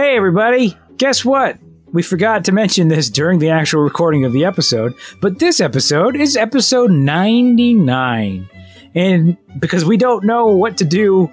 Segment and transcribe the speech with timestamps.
[0.00, 0.78] Hey, everybody!
[0.96, 1.58] Guess what?
[1.92, 6.14] We forgot to mention this during the actual recording of the episode, but this episode
[6.14, 8.48] is episode 99.
[8.94, 11.28] And because we don't know what to do,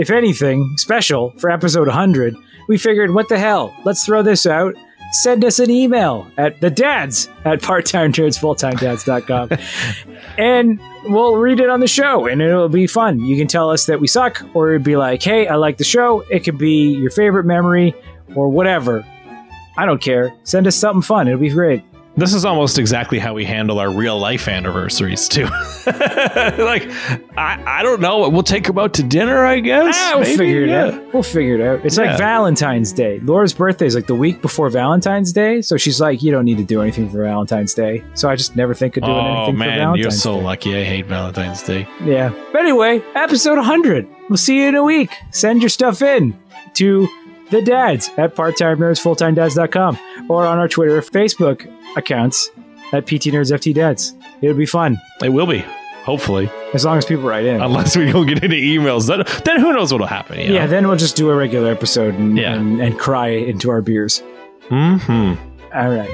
[0.00, 2.34] if anything, special for episode 100,
[2.66, 3.72] we figured, what the hell?
[3.84, 4.74] Let's throw this out.
[5.12, 9.50] Send us an email at the dads at parttimenerdsfulltimedads.com
[10.38, 13.20] and we'll read it on the show and it'll be fun.
[13.20, 15.84] You can tell us that we suck, or it'd be like, hey, I like the
[15.84, 16.20] show.
[16.30, 17.94] It could be your favorite memory
[18.34, 19.04] or whatever.
[19.76, 20.34] I don't care.
[20.44, 21.28] Send us something fun.
[21.28, 21.82] It'll be great.
[22.16, 25.44] This is almost exactly how we handle our real life anniversaries too.
[25.86, 26.82] like,
[27.36, 28.28] I, I don't know.
[28.28, 29.94] We'll take them out to dinner, I guess.
[29.96, 30.84] Ah, we'll Maybe, figure it yeah.
[30.86, 31.14] out.
[31.14, 31.86] We'll figure it out.
[31.86, 32.06] It's Yeah.
[32.06, 33.20] like Valentine's Day.
[33.20, 36.58] Laura's birthday is like the week before Valentine's Day, so she's like, "You don't need
[36.58, 39.54] to do anything for Valentine's Day." So I just never think of doing Oh anything
[39.54, 40.42] for man, Valentine's you're so Day.
[40.44, 40.76] lucky.
[40.76, 41.86] I hate Valentine's Day.
[42.04, 42.30] Yeah.
[42.52, 44.08] But anyway, episode 100.
[44.28, 45.10] We'll see you in a week.
[45.30, 46.36] Send your stuff in
[46.74, 47.06] to
[47.50, 49.98] the dads at parttimenerdsfulltimedads.com
[50.28, 52.50] or on our Twitter or Facebook accounts
[52.92, 54.14] at PT Nerds FT Dads.
[54.42, 55.58] It'll be fun It will be,
[56.04, 57.60] hopefully, as long as people write in.
[57.60, 59.06] unless we don't get any emails.
[59.08, 60.38] Then, then who knows what'll happen?
[60.38, 60.70] You yeah, know?
[60.70, 62.54] then we'll just do a regular episode and, Yeah.
[62.54, 64.22] and, and cry into our beers.
[64.68, 65.34] hmm
[65.74, 66.10] All right.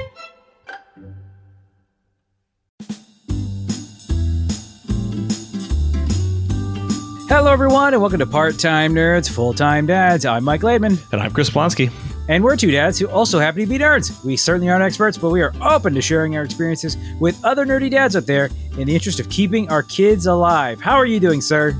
[7.27, 10.25] Hello, everyone, and welcome to Part Time Nerds, Full Time Dads.
[10.25, 11.91] I'm Mike Laidman, And I'm Chris Blonsky.
[12.29, 14.23] and we're two dads who also happen to be nerds.
[14.23, 17.89] We certainly aren't experts, but we are open to sharing our experiences with other nerdy
[17.89, 20.79] dads out there in the interest of keeping our kids alive.
[20.79, 21.71] How are you doing, sir?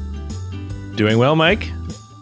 [0.96, 1.70] Doing well, Mike.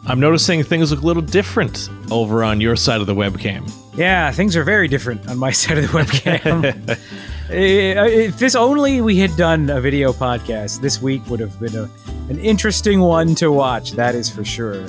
[0.06, 3.72] I'm noticing things look a little different over on your side of the webcam.
[3.96, 7.00] Yeah, things are very different on my side of the webcam.
[7.50, 11.76] Eh, if this only we had done a video podcast, this week would have been
[11.76, 11.90] a,
[12.30, 13.92] an interesting one to watch.
[13.92, 14.86] That is for sure.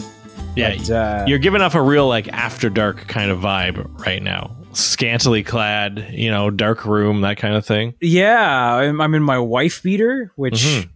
[0.56, 4.22] Yeah, But, uh, you're giving off a real like after dark kind of vibe right
[4.22, 4.56] now.
[4.72, 7.94] Scantily clad, you know, dark room, that kind of thing.
[8.00, 10.88] yeah, I'm, I'm in my wife beater, which Mhm.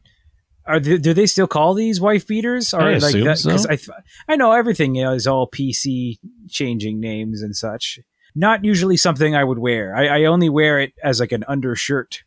[0.67, 2.73] are they, do they still call these wife beaters?
[2.73, 3.51] Or I assume so.
[3.69, 3.89] I th-
[4.29, 6.19] I know everything you know, is all PC
[6.49, 7.99] changing names and such.
[8.35, 9.95] Not usually something I would wear.
[9.97, 12.23] I, I only wear it as like an undershirt,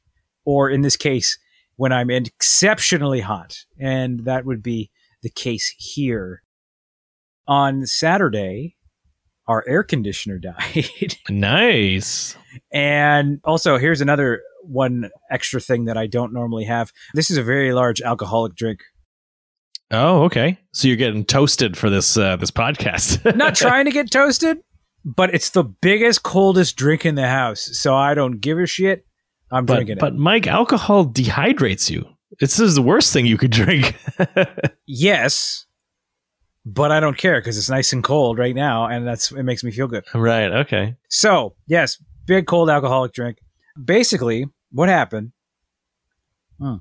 [0.45, 1.37] or in this case,
[1.75, 4.91] when I'm exceptionally hot, and that would be
[5.23, 6.43] the case here.
[7.47, 8.77] On Saturday,
[9.47, 11.17] our air conditioner died.
[11.29, 12.35] Nice.
[12.71, 16.91] And also, here's another one extra thing that I don't normally have.
[17.13, 18.81] This is a very large alcoholic drink.
[19.91, 20.57] Oh, okay.
[20.71, 23.35] So you're getting toasted for this uh, this podcast.
[23.35, 24.59] Not trying to get toasted,
[25.03, 27.69] but it's the biggest, coldest drink in the house.
[27.73, 29.05] So I don't give a shit.
[29.51, 30.15] I'm but drinking but.
[30.15, 32.07] Mike, alcohol dehydrates you.
[32.39, 33.95] This is the worst thing you could drink.
[34.85, 35.65] Yes,
[36.65, 39.63] but I don't care because it's nice and cold right now, and that's it makes
[39.63, 40.03] me feel good.
[40.13, 40.51] right.
[40.51, 40.95] Okay.
[41.09, 43.37] So yes, big cold alcoholic drink.
[43.83, 45.31] Basically, what happened?
[46.59, 46.75] Hmm.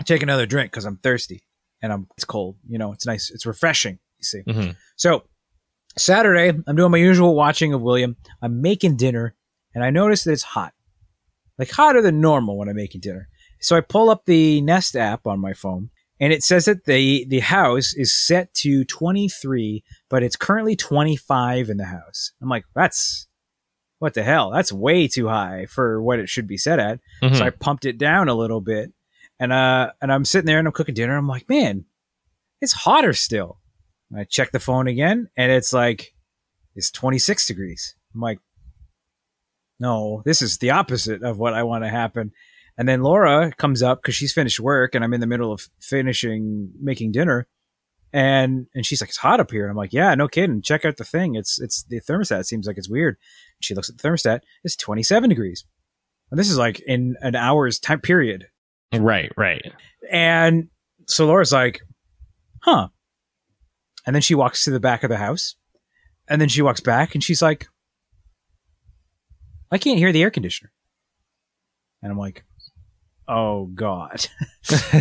[0.00, 1.42] I take another drink because I'm thirsty
[1.82, 2.56] and I'm it's cold.
[2.68, 3.30] You know, it's nice.
[3.30, 3.98] It's refreshing.
[4.18, 4.40] You see.
[4.50, 5.24] hmm So
[5.96, 8.16] Saturday, I'm doing my usual watching of William.
[8.42, 9.34] I'm making dinner,
[9.74, 10.72] and I notice that it's hot,
[11.58, 13.28] like hotter than normal when I'm making dinner.
[13.60, 17.24] So I pull up the Nest app on my phone, and it says that the
[17.28, 22.32] the house is set to 23, but it's currently 25 in the house.
[22.42, 23.26] I'm like, that's
[24.00, 24.50] what the hell?
[24.50, 27.00] That's way too high for what it should be set at.
[27.22, 27.36] Mhm.
[27.38, 28.92] So I pumped it down a little bit,
[29.40, 31.16] and uh, and I'm sitting there and I'm cooking dinner.
[31.16, 31.86] I'm like, man,
[32.60, 33.60] it's hotter still.
[34.10, 36.12] And I check the phone again, and it's like
[36.74, 37.94] it's 26 degrees.
[38.14, 38.40] I'm like,
[39.80, 42.32] no, this is the opposite of what I want to happen.
[42.76, 45.68] And then Laura comes up because she's finished work, and I'm in the middle of
[45.80, 47.46] finishing making dinner,
[48.12, 49.62] and and she's like, it's hot up here.
[49.62, 50.62] And I'm like, yeah, no kidding.
[50.62, 51.34] Check out the thing.
[51.34, 52.40] It's it's the thermostat.
[52.40, 53.16] It seems like it's weird.
[53.60, 54.40] She looks at the thermostat.
[54.64, 55.64] It's 27 degrees.
[56.30, 58.46] And this is like in an hour's time period.
[58.92, 59.30] Right.
[59.36, 59.72] Right.
[60.10, 60.68] And
[61.06, 61.80] so Laura's like,
[62.60, 62.88] huh.
[64.06, 65.56] And then she walks to the back of the house.
[66.28, 67.66] And then she walks back and she's like,
[69.70, 70.72] I can't hear the air conditioner.
[72.02, 72.44] And I'm like,
[73.28, 74.26] oh God.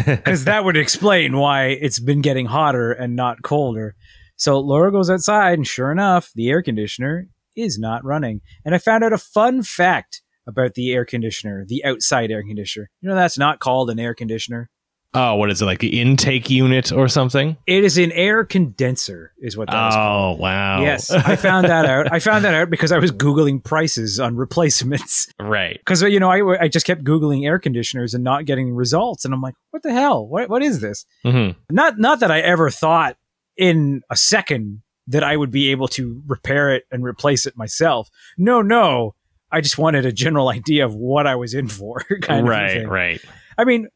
[0.06, 3.95] Because that would explain why it's been getting hotter and not colder.
[4.36, 8.42] So Laura goes outside, and sure enough, the air conditioner is not running.
[8.65, 12.89] And I found out a fun fact about the air conditioner, the outside air conditioner.
[13.01, 14.69] You know, that's not called an air conditioner.
[15.13, 17.57] Oh, what is it like the intake unit or something?
[17.68, 20.39] It is an air condenser, is what that is called.
[20.39, 20.81] Oh wow.
[20.81, 22.12] Yes, I found that out.
[22.12, 25.27] I found that out because I was Googling prices on replacements.
[25.39, 25.77] right.
[25.77, 29.25] Because, you know, I, I just kept Googling air conditioners and not getting results.
[29.25, 30.25] And I'm like, what the hell?
[30.25, 31.06] What, what is this?
[31.24, 33.18] hmm Not, not that I ever thought
[33.57, 38.10] in a second that I would be able to repair it and replace it myself.
[38.38, 39.15] No, no.
[39.51, 42.00] I just wanted a general idea of what I was in for.
[42.21, 42.88] kind right, of thing.
[42.88, 43.21] right.
[43.57, 43.88] I mean,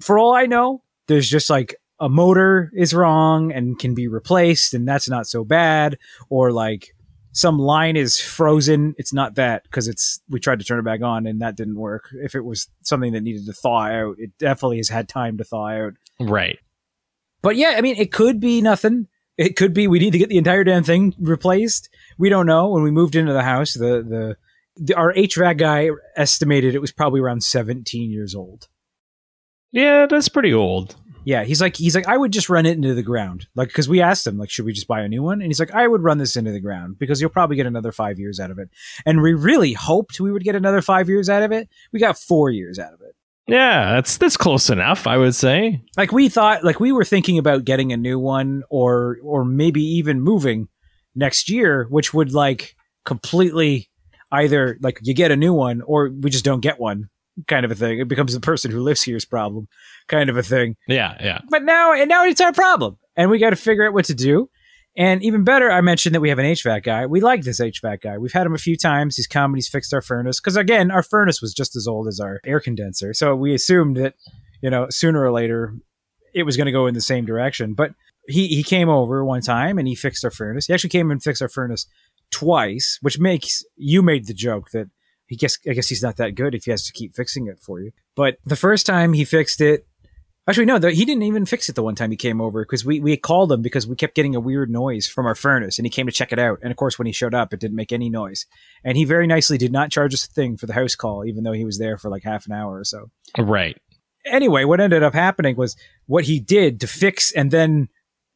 [0.00, 4.74] for all I know, there's just like a motor is wrong and can be replaced,
[4.74, 5.98] and that's not so bad.
[6.28, 6.94] Or like
[7.32, 8.94] some line is frozen.
[8.98, 11.78] It's not that because it's we tried to turn it back on and that didn't
[11.78, 12.08] work.
[12.12, 15.44] If it was something that needed to thaw out, it definitely has had time to
[15.44, 15.92] thaw out.
[16.20, 16.58] Right.
[17.42, 19.06] But yeah, I mean, it could be nothing.
[19.36, 21.88] It could be we need to get the entire damn thing replaced.
[22.18, 22.70] We don't know.
[22.70, 24.36] When we moved into the house, the the,
[24.76, 28.66] the our HVAC guy estimated it was probably around 17 years old.
[29.72, 30.96] Yeah, that's pretty old.
[31.24, 33.48] Yeah, he's like he's like I would just run it into the ground.
[33.54, 35.42] Like cuz we asked him like should we just buy a new one?
[35.42, 37.92] And he's like I would run this into the ground because you'll probably get another
[37.92, 38.70] 5 years out of it.
[39.04, 41.68] And we really hoped we would get another 5 years out of it.
[41.92, 43.14] We got 4 years out of it.
[43.46, 45.82] Yeah, that's that's close enough, I would say.
[45.96, 49.82] Like we thought like we were thinking about getting a new one or or maybe
[49.82, 50.68] even moving
[51.14, 52.74] next year, which would like
[53.04, 53.90] completely
[54.32, 57.08] either like you get a new one or we just don't get one
[57.46, 57.98] kind of a thing.
[57.98, 59.68] It becomes the person who lives here's problem
[60.08, 60.76] kind of a thing.
[60.88, 61.40] Yeah, yeah.
[61.48, 62.98] But now and now it's our problem.
[63.16, 64.50] And we got to figure out what to do.
[64.96, 67.06] And even better, I mentioned that we have an HVAC guy.
[67.06, 68.18] We like this HVAC guy.
[68.18, 69.14] We've had him a few times.
[69.14, 70.40] He's come and he's fixed our furnace.
[70.40, 73.14] Because again, our furnace was just as old as our air condenser.
[73.14, 74.14] So we assumed that,
[74.60, 75.74] you know, sooner or later
[76.34, 77.74] it was going to go in the same direction.
[77.74, 77.92] But
[78.26, 80.66] he, he came over one time and he fixed our furnace.
[80.66, 81.86] He actually came and fixed our furnace
[82.32, 84.88] twice, which makes you made the joke that
[85.28, 87.60] he guess I guess he's not that good if he has to keep fixing it
[87.60, 87.92] for you.
[88.16, 89.86] But the first time he fixed it,
[90.48, 92.84] actually no, the, he didn't even fix it the one time he came over because
[92.84, 95.84] we we called him because we kept getting a weird noise from our furnace and
[95.86, 96.58] he came to check it out.
[96.62, 98.46] And of course, when he showed up, it didn't make any noise.
[98.82, 101.44] And he very nicely did not charge us a thing for the house call, even
[101.44, 103.10] though he was there for like half an hour or so.
[103.36, 103.76] Right.
[104.24, 105.76] Anyway, what ended up happening was
[106.06, 107.88] what he did to fix and then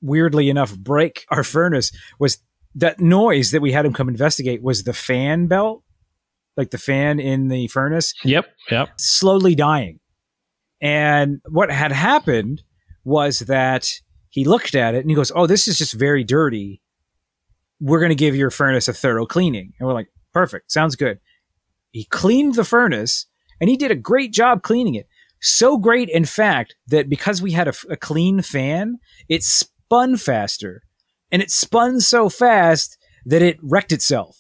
[0.03, 2.39] weirdly enough break our furnace was
[2.75, 5.83] that noise that we had him come investigate was the fan belt
[6.57, 8.89] like the fan in the furnace, Yep, yep.
[8.99, 10.01] slowly dying.
[10.81, 12.63] And what had happened
[13.05, 13.91] was that
[14.31, 16.81] he looked at it and he goes, Oh, this is just very dirty.
[17.81, 19.73] We're going to give your furnace a thorough cleaning.
[19.79, 20.73] And we're like, Perfect.
[20.73, 21.19] Sounds good.
[21.91, 23.27] He cleaned the furnace
[23.61, 25.07] and he did a great job cleaning it.
[25.41, 28.99] So great, in fact, that because we had a, a clean fan,
[29.29, 30.83] it spun faster.
[31.31, 32.97] And it spun so fast
[33.27, 34.39] that it wrecked itself.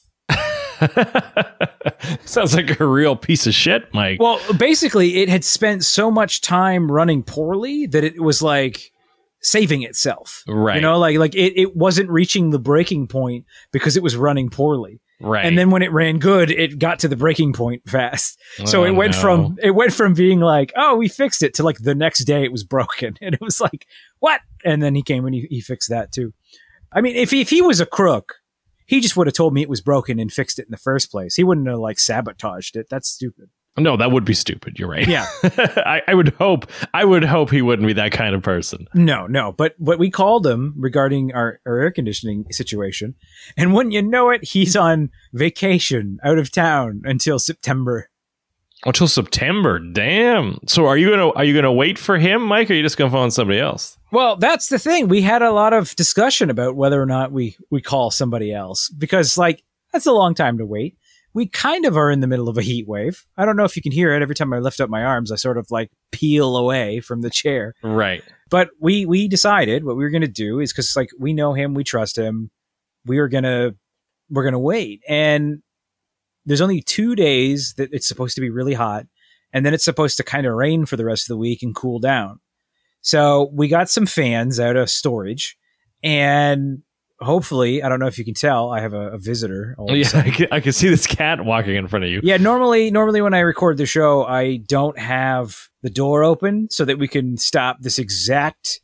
[2.24, 4.20] Sounds like a real piece of shit, Mike.
[4.20, 8.92] Well, basically, it had spent so much time running poorly that it was like
[9.40, 10.42] saving itself.
[10.46, 10.76] Right.
[10.76, 14.50] You know, like like it, it wasn't reaching the breaking point because it was running
[14.50, 15.00] poorly.
[15.20, 15.44] right.
[15.44, 18.38] And then when it ran good, it got to the breaking point fast.
[18.64, 19.20] so Oh, it went no.
[19.20, 22.44] from it went from being like, oh, we fixed it to like the next day
[22.44, 23.16] it was broken.
[23.20, 23.86] And it was like,
[24.20, 24.40] what?
[24.64, 26.32] And then he came and he, he fixed that too.
[26.92, 28.34] I mean, if he, if he was a crook,
[28.86, 31.10] he just would have told me it was broken and fixed it in the first
[31.10, 31.34] place.
[31.34, 32.86] He wouldn't have like sabotaged it.
[32.90, 33.50] That's stupid.
[33.78, 34.78] No, that would be stupid.
[34.78, 35.08] You're right.
[35.08, 35.26] Yeah.
[35.42, 36.70] I, I would hope.
[36.92, 38.86] I would hope he wouldn't be that kind of person.
[38.92, 39.52] No, no.
[39.52, 43.14] But what we called him regarding our, our air conditioning situation,
[43.56, 48.10] and wouldn't you know it, he's on vacation out of town until September.
[48.84, 49.78] Until September.
[49.78, 50.58] Damn.
[50.66, 52.98] So are you gonna are you gonna wait for him, Mike, or are you just
[52.98, 53.96] gonna phone somebody else?
[54.12, 55.08] Well, that's the thing.
[55.08, 58.88] We had a lot of discussion about whether or not we we call somebody else
[58.90, 60.96] because, like, that's a long time to wait.
[61.34, 63.24] We kind of are in the middle of a heat wave.
[63.38, 64.20] I don't know if you can hear it.
[64.22, 67.30] Every time I lift up my arms, I sort of like peel away from the
[67.30, 67.74] chair.
[67.82, 68.22] Right.
[68.50, 71.54] but we we decided what we were going to do is because like we know
[71.54, 72.50] him we trust him
[73.06, 73.70] we are gonna
[74.28, 75.62] we're gonna wait and
[76.44, 79.06] there's only two days that it's supposed to be really hot
[79.54, 81.74] and then it's supposed to kind of rain for the rest of the week and
[81.74, 82.40] cool down
[83.02, 85.56] so we got some fans out of storage
[86.02, 86.82] and
[87.20, 89.74] hopefully i don't know if you can tell i have a, a visitor
[90.14, 90.20] Yeah.
[90.20, 92.20] I can, I can see this cat walking in front of you.
[92.24, 96.84] Yeah, normally normally when I record the show, I don't have the door open so
[96.84, 98.80] that we can stop this exact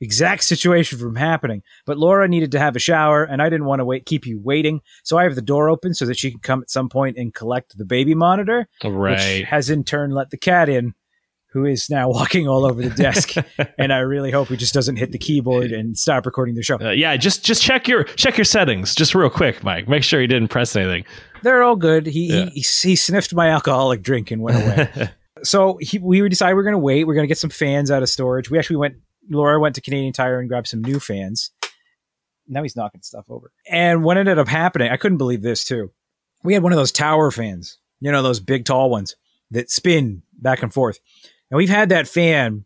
[0.00, 1.62] exact situation from happening.
[1.86, 4.40] But Laura needed to have a shower and I didn't want to wait keep you
[4.42, 4.80] waiting.
[5.04, 7.32] So I have the door open so that she can come at some point and
[7.32, 8.68] collect the baby monitor,
[9.40, 10.94] which has in turn let the cat in
[11.56, 13.34] who is now walking all over the desk
[13.78, 16.76] and I really hope he just doesn't hit the keyboard and stop recording the show.
[16.80, 19.88] Uh, yeah, just just check your check your settings, just real quick, Mike.
[19.88, 21.04] Make sure he didn't press anything.
[21.42, 22.06] They're all good.
[22.06, 22.50] He, Yeah.
[22.52, 25.10] he he sniffed my alcoholic drink and went away.
[25.42, 27.06] so he, we decided we're going to wait.
[27.06, 28.50] We're going to get some fans out of storage.
[28.50, 28.96] We actually went.
[29.30, 31.50] Laura went to Canadian Tire and grabbed some new fans.
[32.48, 33.50] Now he's knocking stuff over.
[33.68, 35.90] And what ended up happening, I couldn't believe this too.
[36.44, 39.16] We had one of those tower fans, you know, those big tall ones
[39.50, 41.00] that spin back and forth.
[41.50, 42.64] And we've had that fan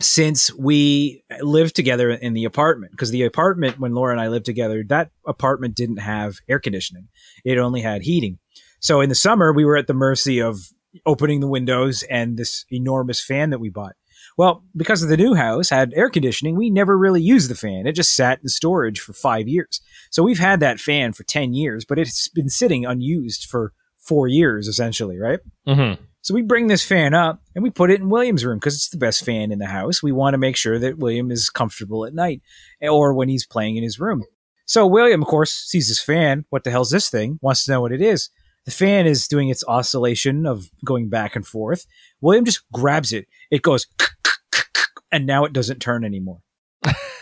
[0.00, 4.46] since we lived together in the apartment because the apartment when Laura and I lived
[4.46, 7.08] together, that apartment didn't have air conditioning.
[7.44, 8.38] It only had heating.
[8.80, 10.58] So in the summer, we were at the mercy of
[11.06, 13.94] opening the windows and this enormous fan that we bought.
[14.36, 17.86] Well, because of the new house had air conditioning, we never really used the fan.
[17.86, 19.80] It just sat in storage for five years.
[20.10, 24.26] So we've had that fan for 10 years, but it's been sitting unused for four
[24.26, 25.40] years essentially, right?
[25.68, 26.02] Mm-hmm.
[26.24, 28.88] So we bring this fan up and we put it in William's room because it's
[28.88, 30.02] the best fan in the house.
[30.02, 32.40] We want to make sure that William is comfortable at night
[32.80, 34.24] or when he's playing in his room.
[34.64, 36.46] So William, of course, sees this fan.
[36.48, 37.38] What the hell's this thing?
[37.42, 38.30] Wants to know what it is.
[38.64, 41.84] The fan is doing its oscillation of going back and forth.
[42.22, 43.28] William just grabs it.
[43.50, 43.86] It goes,
[45.12, 46.40] and now it doesn't turn anymore.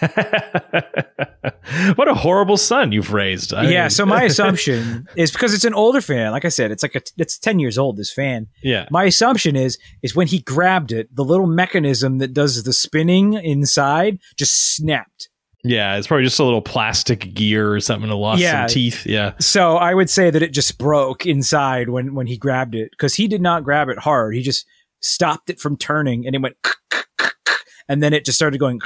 [1.94, 3.54] what a horrible son you've raised.
[3.54, 3.82] I yeah.
[3.82, 6.32] mean- So my assumption is because it's an older fan.
[6.32, 7.96] Like I said, it's like a, it's ten years old.
[7.96, 8.46] This fan.
[8.62, 8.86] yeah.
[8.90, 13.34] My assumption is is when he grabbed it, the little mechanism that does the spinning
[13.34, 15.28] inside just snapped.
[15.64, 18.66] Yeah, it's probably just a little plastic gear or something to lost Yeah.
[18.66, 19.06] some teeth.
[19.06, 19.34] Yeah.
[19.38, 23.14] So I would say that it just broke inside when when he grabbed it because
[23.14, 24.34] he did not grab it hard.
[24.34, 24.66] He just
[25.00, 26.56] stopped it from turning and it went
[27.88, 28.80] and then it just started going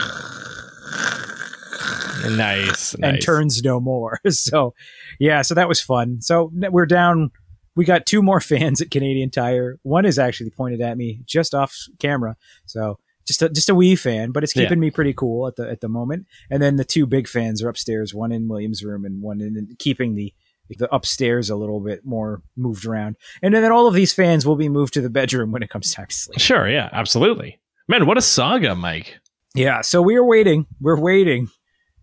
[2.29, 2.95] Nice.
[2.95, 3.25] and nice.
[3.25, 4.19] turns no more.
[4.31, 4.75] So
[5.21, 6.21] yeah, so that was fun.
[6.21, 7.31] So we're down.
[7.77, 9.79] We got two more fans at Canadian Tire.
[9.83, 12.37] One is actually pointed at me just off camera.
[12.67, 14.65] So just a, just a wee fan, but it's Yeah.
[14.65, 16.27] keeping me pretty cool at the at the moment.
[16.51, 19.77] And then the two big fans are upstairs, one in William's room and one in
[19.79, 20.33] keeping the
[20.79, 23.17] the upstairs a little bit more moved around.
[23.41, 25.93] And then all of these fans will be moved to the bedroom when it comes
[25.95, 26.41] time to sleep.
[26.41, 26.69] Sure.
[26.69, 26.89] Yeah.
[26.93, 27.61] Absolutely.
[27.89, 29.19] Man, what a saga, Mike.
[29.57, 30.67] Yeah, so we are waiting.
[30.81, 31.49] We're waiting.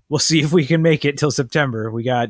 [0.10, 1.92] We'll see if we can make it till September.
[1.92, 2.30] We got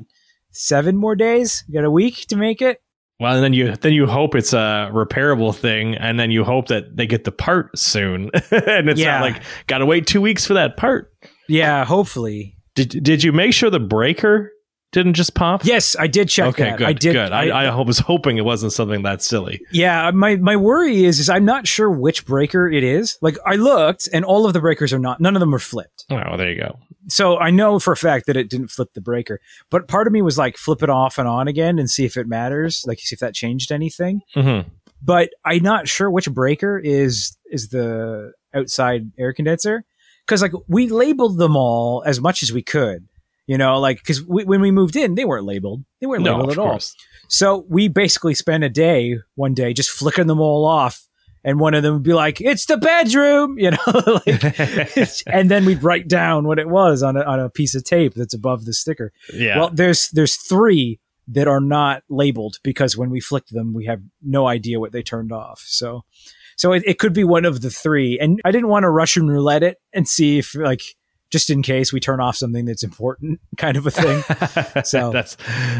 [0.52, 1.64] seven more days.
[1.68, 2.80] We got a week to make it.
[3.20, 6.68] Well, and then you then you hope it's a repairable thing, and then you hope
[6.68, 9.20] that they get the part soon, and it's Yeah.
[9.20, 11.12] not like got to wait two weeks for that part.
[11.48, 12.58] Yeah, hopefully.
[12.76, 14.52] Did did you make sure the breaker
[14.94, 15.66] didn't just pop?
[15.66, 16.78] Yes, I did check Okay, that.
[16.78, 16.88] good.
[16.88, 17.14] I did.
[17.14, 17.32] good.
[17.34, 19.60] I, I, was hoping it wasn't something that silly.
[19.72, 23.18] yeah, my my worry is is I'm not sure which breaker it is.
[23.22, 25.20] Like I looked, and all of the breakers are not.
[25.20, 26.06] None of them are flipped.
[26.10, 26.80] Oh, well, there you go.
[27.10, 29.42] So I know for a fact that it didn't flip the breaker.
[29.70, 32.16] But part of me was like, flip it off and on again and see if
[32.16, 32.86] it matters.
[32.88, 34.22] Like see if that changed anything.
[34.34, 34.62] hmm
[35.06, 39.84] but I'm not sure which breaker is is the outside air condenser
[40.26, 43.06] because like we labeled them all as much as we could,
[43.48, 46.34] you know, like because we, when we moved in they weren't labeled, they weren't No,
[46.38, 46.70] labeled at all.
[46.72, 46.96] course.
[47.30, 51.08] So we basically spent a day one day just flicking them all off,
[51.44, 53.78] and one of them would be like, "It's the bedroom," you know,
[54.26, 54.58] like,
[55.28, 58.14] and then we'd write down what it was on a, on a piece of tape
[58.14, 59.12] that's above the sticker.
[59.34, 59.58] yeah.
[59.58, 64.02] Well, there's there's three that are not labeled because when we flicked them, we have
[64.22, 65.64] no idea what they turned off.
[65.66, 66.04] So,
[66.58, 68.20] so it, it could be one of the three.
[68.20, 70.82] And I didn't want to Russian roulette it and see if like
[71.34, 74.84] just in case we turn off something that's important, kind of a thing.
[74.86, 75.36] So- that's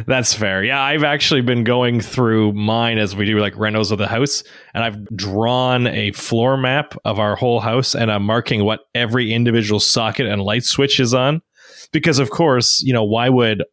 [0.08, 0.64] that's fair.
[0.64, 4.44] Yeah, I've actually been going through mine as we do like renos of the house,
[4.74, 9.32] and I've drawn a floor map of our whole house, and I'm marking what every
[9.32, 11.44] individual socket and light switch is on,
[11.92, 13.64] because of course, you know, why would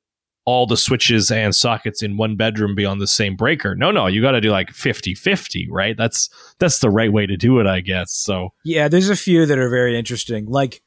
[0.44, 3.74] all the switches and sockets in one bedroom be on the same breaker?
[3.74, 5.96] No, no, you got to do like 50-50, right?
[5.96, 8.12] That's that's the right way to do it, I guess.
[8.12, 10.44] So yeah, there's a few that are very interesting.
[10.46, 10.82] Like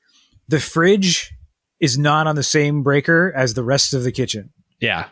[0.48, 1.34] the fridge
[1.80, 4.52] is not on the same breaker as the rest of the kitchen.
[4.80, 5.08] yeah,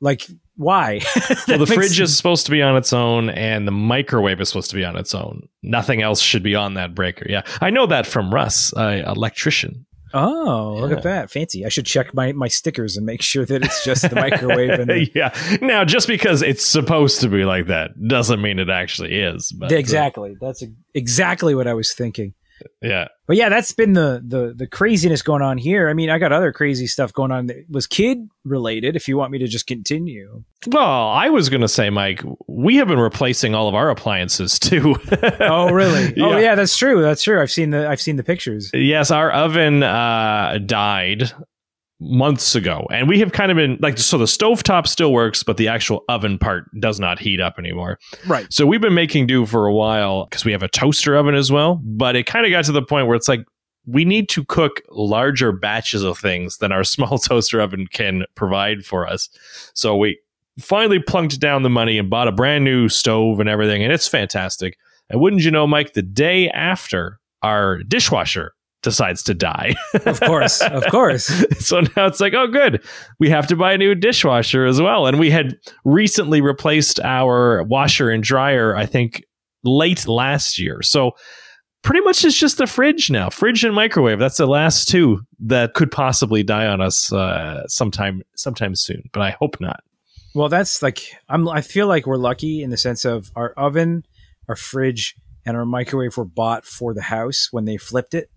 [0.00, 1.00] Like why?
[1.48, 4.70] well, the fridge is supposed to be on its own, and the microwave is supposed
[4.70, 5.48] to be on its own.
[5.62, 7.26] Nothing else should be on that breaker.
[7.28, 9.86] Yeah, I know that from Russ, uh, electrician.
[10.14, 11.30] Oh, look at that.
[11.30, 11.66] Fancy.
[11.66, 14.86] I should check my, my stickers and make sure that it's just the microwave and
[14.88, 15.58] the, yeah.
[15.60, 19.52] Now, just because it's supposed to be like that doesn't mean it actually is.
[19.52, 20.34] But, uh, exactly.
[20.40, 22.34] That's exactly what I was thinking.
[22.82, 23.08] Yeah.
[23.26, 25.88] But yeah, that's been the, the the craziness going on here.
[25.88, 28.96] I mean, I got other crazy stuff going on that was kid related.
[28.96, 32.76] If you want me to just continue, Well, I was going to say, Mike, we
[32.76, 34.96] have been replacing all of our appliances too.
[35.40, 36.14] oh really?
[36.20, 37.02] Oh yeah, that's true.
[37.02, 37.40] That's true.
[37.40, 38.70] I've seen the I've seen the pictures.
[38.72, 41.32] Yes, our oven uh, died
[42.00, 44.18] months ago, and we have kind of been like so.
[44.18, 47.98] The stovetop still works, but the actual oven part does not heat up anymore.
[48.26, 48.46] Right.
[48.52, 51.50] So we've been making do for a while because we have a toaster oven as
[51.50, 51.80] well.
[51.82, 53.44] But it kind of got to the point where it's like
[53.86, 58.84] we need to cook larger batches of things than our small toaster oven can provide
[58.84, 59.28] for us.
[59.74, 60.18] So we
[60.60, 64.08] finally plunked down the money and bought a brand new stove and everything, and it's
[64.08, 64.76] fantastic.
[65.10, 68.52] And wouldn't you know, Mike, the day after our dishwasher
[68.82, 69.74] decides to die.
[70.06, 70.60] Of course.
[70.62, 71.26] of course.
[71.58, 72.84] so now it's like, oh, good.
[73.18, 75.06] We have to buy a new dishwasher as well.
[75.06, 79.24] And we had recently replaced our washer and dryer, I think,
[79.64, 80.82] late last year.
[80.82, 81.12] So
[81.82, 83.30] pretty much it's just the fridge now.
[83.30, 84.18] Fridge and microwave.
[84.18, 89.02] That's the last two that could possibly die on us uh, sometime sometime soon.
[89.12, 89.82] But I hope not.
[90.34, 91.48] Well, that's like I'm.
[91.48, 94.04] I feel like we're lucky in the sense of our oven,
[94.48, 95.14] our fridge,
[95.46, 98.30] and our microwave were bought for the house when they flipped it.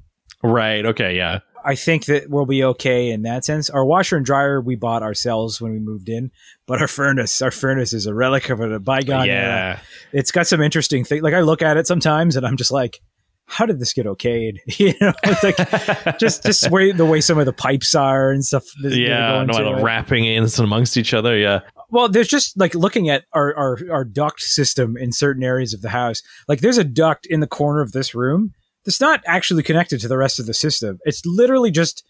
[0.43, 0.85] Right.
[0.85, 1.15] Okay.
[1.15, 1.39] Yeah.
[1.63, 3.69] I think that we'll be okay in that sense.
[3.69, 6.31] Our washer and dryer we bought ourselves when we moved in,
[6.65, 9.33] but our furnace, our furnace is a relic of a bygone yeah.
[9.33, 9.81] era.
[10.11, 11.21] It's got some interesting things.
[11.21, 12.99] Like I look at it sometimes and I'm just like,
[13.45, 14.59] how did this get okayed?
[14.79, 18.43] you know, it's like just just way the way some of the pipes are and
[18.43, 18.63] stuff.
[18.81, 19.43] Yeah.
[19.43, 21.37] No, to wrapping in amongst each other.
[21.37, 21.59] Yeah.
[21.89, 25.81] Well, there's just like looking at our, our our duct system in certain areas of
[25.81, 26.21] the house.
[26.47, 28.53] Like there's a duct in the corner of this room
[28.85, 30.99] that's not actually connected to the rest of the system.
[31.03, 32.03] It's literally just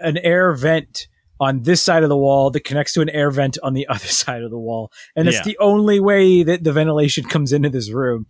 [0.00, 1.06] an air vent
[1.40, 3.98] on this side of the wall that connects to an air vent on the other
[4.06, 4.90] side of the wall.
[5.16, 5.42] And it's Yeah.
[5.44, 8.26] the only way that the ventilation comes into this room.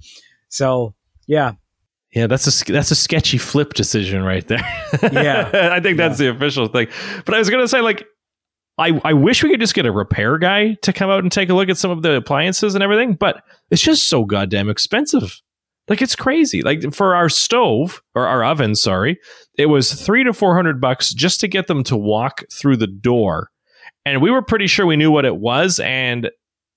[0.48, 0.94] So,
[1.26, 1.52] yeah.
[2.14, 4.60] Yeah, that's a that's a sketchy flip decision right there.
[5.12, 5.70] Yeah.
[5.72, 6.88] I think that's the official thing.
[7.24, 8.04] But I was gonna say, like,
[8.78, 11.48] I I wish we could just get a repair guy to come out and take
[11.48, 13.14] a look at some of the appliances and everything.
[13.14, 15.40] But it's just so goddamn expensive.
[15.88, 16.62] Like it's crazy.
[16.62, 19.18] Like for our stove or our oven, sorry,
[19.58, 22.86] it was three to four hundred bucks just to get them to walk through the
[22.86, 23.50] door,
[24.04, 26.30] and we were pretty sure we knew what it was, and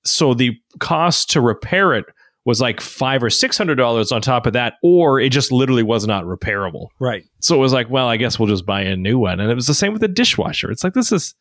[0.04, 2.06] so the cost to repair it
[2.46, 5.84] was like five or six hundred dollars on top of that, or it just literally
[5.84, 6.88] was not repairable.
[7.00, 7.24] Right.
[7.42, 9.40] So it was like, well, I guess we'll just buy a new one.
[9.40, 10.70] And it was the same with the dishwasher.
[10.70, 11.34] It's like this is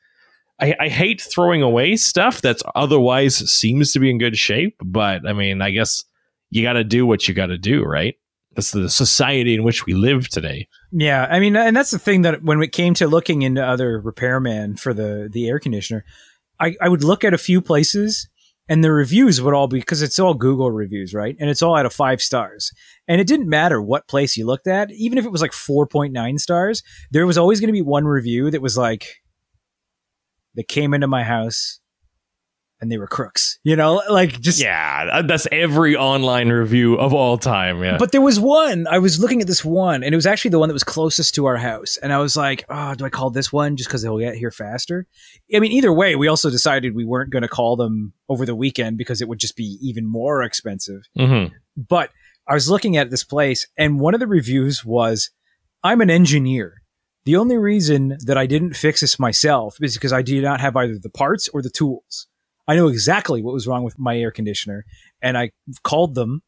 [0.61, 5.27] I, I hate throwing away stuff that's otherwise seems to be in good shape, but
[5.27, 6.05] I mean, I guess
[6.55, 8.15] you gotta do what you gotta do, right?
[8.55, 10.69] That's the society in which we live today.
[10.93, 14.01] Yeah, I mean, and that's the thing that when it came to looking into other
[14.01, 16.05] repairman for the the air conditioner,
[16.61, 18.29] I, I would look at a few places,
[18.69, 21.35] and the reviews would all be because it's all Google reviews, right?
[21.41, 22.71] And it's all out of five stars,
[23.09, 25.89] and it didn't matter what place you looked at, even if it was like four
[25.89, 29.09] point nine stars, there was always going to be one review that was like,
[30.55, 31.81] "They came into my house,
[32.85, 37.39] and they were crooks," you know, like just Yeah, that's every online review of all
[37.39, 37.83] time.
[37.83, 37.97] Yeah.
[37.97, 38.87] But there was one.
[38.87, 41.35] I was looking at this one, and it was actually the one that was closest
[41.37, 41.97] to our house.
[41.97, 44.51] And I was like, "Oh, do I call this one just because they'll get here
[44.51, 45.07] faster?"
[45.55, 48.55] I mean, either way, we also decided we weren't going to call them over the
[48.55, 51.01] weekend because it would just be even more expensive.
[51.17, 52.11] hmm But
[52.47, 55.31] I was looking at this place, and one of the reviews was,
[55.83, 56.83] "I'm an engineer.
[57.25, 60.77] The only reason that I didn't fix this myself is because I do not have
[60.77, 62.27] either the parts or the tools.
[62.67, 64.85] I know exactly what was wrong with my air conditioner,
[65.21, 65.51] and I
[65.83, 66.43] called them,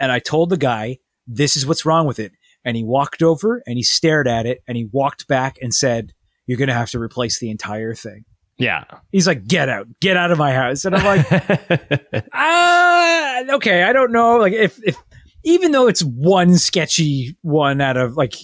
[0.00, 2.32] and I told the guy, "This is what's wrong with it."
[2.64, 6.12] And he walked over and he stared at it, and he walked back and said,
[6.46, 8.24] "You're going to have to replace the entire thing."
[8.58, 8.84] Yeah.
[9.12, 12.24] He's like, "Get out, get out of my house," and I'm like.
[12.32, 13.82] Ah, okay.
[13.82, 14.38] I don't know.
[14.38, 14.96] Like if if
[15.44, 18.34] even though it's one sketchy one out of like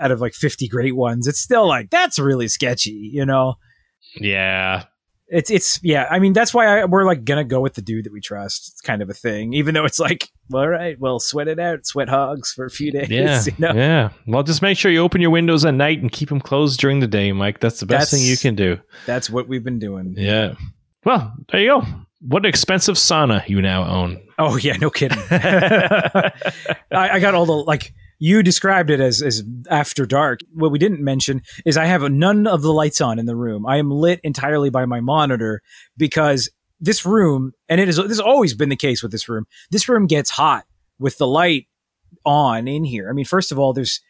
[0.00, 3.10] out of like fifty great ones, it's still like that's really sketchy.
[3.12, 3.54] You know,
[4.16, 4.84] yeah.
[5.28, 6.06] It's it's yeah.
[6.10, 8.68] I mean, that's why I, we're like gonna go with the dude that we trust.
[8.72, 11.58] It's kind of a thing, even though it's like, well, all right, well, sweat it
[11.58, 13.08] out, sweat hogs for a few days.
[13.10, 13.42] Yeah.
[13.46, 13.72] you know?
[13.72, 14.10] Yeah.
[14.26, 17.00] Well, just make sure you open your windows at night and keep them closed during
[17.00, 17.60] the day, Mike.
[17.60, 18.80] That's the best That's- thing you can do.
[19.06, 20.14] That's what we've been doing.
[20.16, 20.54] Yeah.
[21.04, 21.86] Well, there you go.
[22.20, 24.20] What expensive sauna you now own.
[24.38, 25.18] Oh yeah, no kidding.
[25.30, 26.32] I,
[26.90, 30.40] I got all the like you described it as as after dark.
[30.52, 33.66] What we didn't mention is I have none of the lights on in the room.
[33.66, 35.62] I am lit entirely by my monitor
[35.96, 36.50] because
[36.80, 39.46] this room, and it is this has always been the case with this room.
[39.70, 40.64] This room gets hot
[40.98, 41.66] with the light
[42.24, 43.08] on in here.
[43.08, 44.00] I mean, first of all, there's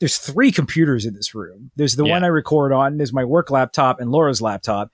[0.00, 1.70] there's three computers in this room.
[1.76, 2.12] There's the Yeah.
[2.12, 2.96] one I record on.
[2.98, 4.90] There's my work laptop and Laura's laptop.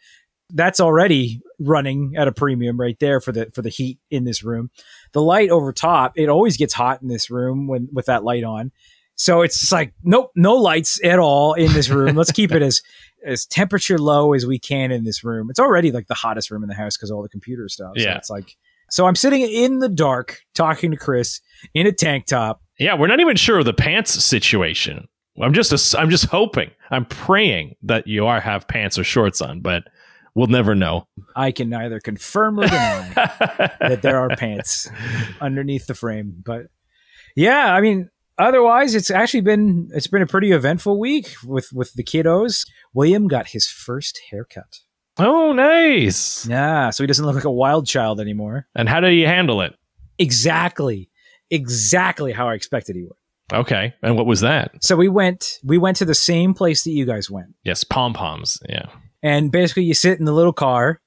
[0.52, 4.42] That's already running at a premium right there for the for the heat in this
[4.42, 4.70] room.
[5.12, 8.44] The light over top, it always gets hot in this room when with that light
[8.44, 8.72] on.
[9.16, 12.16] So it's just like nope, no lights at all in this room.
[12.16, 12.80] Let's keep it as
[13.24, 15.48] as temperature low as we can in this room.
[15.50, 17.92] It's already like the hottest room in the house because all the computer stuff.
[17.96, 18.16] So Yeah.
[18.16, 18.56] it's like
[18.88, 21.40] so I'm sitting in the dark talking to Chris
[21.74, 22.62] in a tank top.
[22.78, 25.06] Yeah, we're not even sure of the pants situation.
[25.40, 26.70] I'm just I'm just hoping.
[26.90, 29.84] I'm praying that you are have pants or shorts on, but
[30.34, 31.06] we'll never know.
[31.36, 33.08] I can neither confirm or deny
[33.80, 34.88] that there are pants
[35.40, 36.42] underneath the frame.
[36.44, 36.66] But
[37.36, 41.92] yeah, I mean, otherwise, it's actually been it's been a pretty eventful week with with
[41.94, 42.66] the kiddos.
[42.92, 44.80] William got his first haircut.
[45.18, 46.46] oh, nice.
[46.46, 48.66] Yeah, so he doesn't look like a wild child anymore.
[48.74, 49.74] And how did you handle it?
[50.18, 51.10] Exactly,
[51.50, 53.12] exactly how I expected he would.
[53.52, 53.94] Okay.
[54.02, 54.72] And what was that?
[54.82, 57.48] So we went we went to the same place that you guys went.
[57.64, 58.60] Yes, pom poms.
[58.68, 58.86] Yeah.
[59.22, 61.00] And basically, you sit in the little car,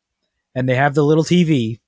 [0.55, 1.79] and they have the little TV.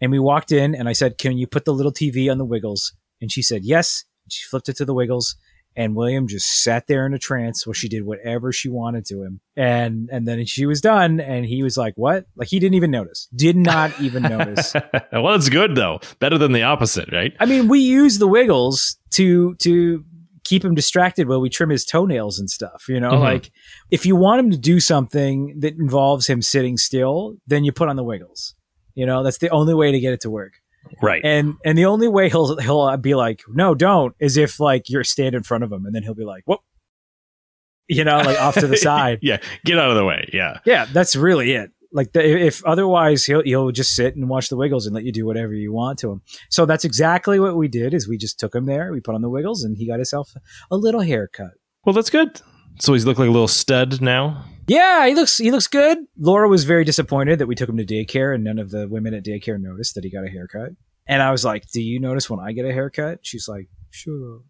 [0.00, 2.44] And we walked in, and I said, "Can you put the little TV on the
[2.44, 5.36] Wiggles?" And she said, "Yes." she flipped it to the Wiggles,
[5.76, 9.22] and William just sat there in a trance where she did whatever she wanted to
[9.22, 9.40] him.
[9.56, 12.90] And and then she was done, and he was like, "What?" Like he didn't even
[12.90, 13.28] notice.
[13.34, 14.74] Did not even notice.
[15.12, 16.00] well, it's good though.
[16.18, 17.34] Better than the opposite, right?
[17.38, 20.04] I mean, we use the Wiggles to to
[20.50, 22.84] keep him distracted while we trim his toenails and stuff.
[22.88, 23.20] You know, Mhm.
[23.20, 23.50] like
[23.90, 27.88] if you want him to do something that involves him sitting still, then you put
[27.88, 28.54] on the Wiggles.
[28.94, 30.54] You know, that's the only way to get it to work.
[31.02, 31.22] Right.
[31.24, 35.04] And and the only way he'll he'll be like, no, don't, is if like you're
[35.04, 36.60] stand in front of him, and then he'll be like, whoop,
[37.88, 39.18] you know, like off to the side.
[39.22, 39.38] yeah.
[39.64, 40.28] Get out of the way.
[40.32, 40.58] Yeah.
[40.64, 41.70] Yeah, that's really it.
[41.92, 45.12] Like the, if otherwise he'll he'll just sit and watch the Wiggles and let you
[45.12, 46.22] do whatever you want to him.
[46.48, 47.94] So that's exactly what we did.
[47.94, 50.34] Is we just took him there, we put on the Wiggles, and he got himself
[50.70, 51.52] a little haircut.
[51.84, 52.40] Well, that's good.
[52.78, 54.44] So he's looking like a little stud now.
[54.66, 55.98] Yeah, he looks he looks good.
[56.16, 59.14] Laura was very disappointed that we took him to daycare and none of the women
[59.14, 60.70] at daycare noticed that he got a haircut.
[61.06, 64.42] And I was like, "Do you notice when I get a haircut?" She's like, "Sure."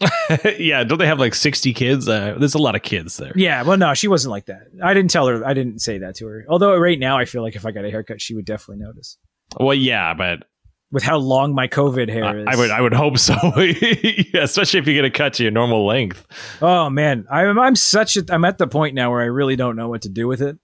[0.58, 0.84] yeah.
[0.84, 2.08] Don't they have like 60 kids?
[2.08, 3.32] Uh, there's a lot of kids there.
[3.36, 4.62] Yeah, well, no, she wasn't like that.
[4.82, 5.44] I didn't tell her.
[5.46, 6.44] I didn't say that to her.
[6.48, 9.18] Although right now, I feel like if I got a haircut, she would definitely notice.
[9.58, 10.44] Well, yeah, but
[10.90, 13.34] With how long my COVID hair I, is, I would I would hope so.
[13.56, 16.26] yeah, especially if you get a cut to your normal length.
[16.60, 19.76] Oh man, I'm I'm such a I'm at the point now where I really don't
[19.76, 20.56] know what to do with it.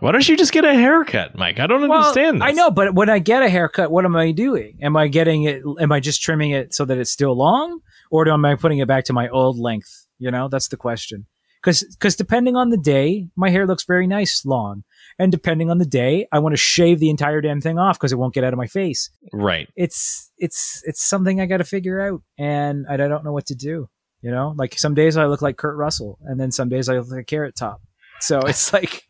[0.00, 1.60] Why don't you just get a haircut, Mike?
[1.60, 2.48] I don't Well, understand this.
[2.48, 4.78] I know, but when I get a haircut, what am I doing?
[4.82, 5.62] Am I getting it?
[5.80, 7.78] Am I just trimming it so that it's still long,
[8.10, 10.06] or am I putting it back to my old length?
[10.18, 11.26] You know, that's the question.
[11.62, 14.84] Because because depending on the day, my hair looks very nice long,
[15.18, 18.12] and depending on the day, I want to shave the entire damn thing off because
[18.12, 19.10] it won't get out of my face.
[19.32, 19.68] Right.
[19.74, 23.54] It's it's it's something I got to figure out, and I don't know what to
[23.54, 23.88] do.
[24.20, 26.98] You know, like some days I look like Kurt Russell, and then some days I
[26.98, 27.80] look like a carrot top.
[28.20, 29.02] So it's like,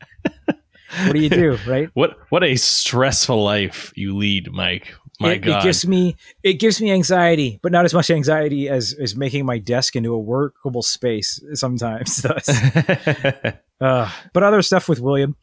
[1.02, 1.88] what do you do, right?
[1.94, 4.94] What what a stressful life you lead, Mike.
[5.24, 5.60] My it, God.
[5.60, 9.46] it gives me it gives me anxiety, but not as much anxiety as as making
[9.46, 12.48] my desk into a workable space sometimes does.
[13.80, 15.36] uh, but other stuff with William,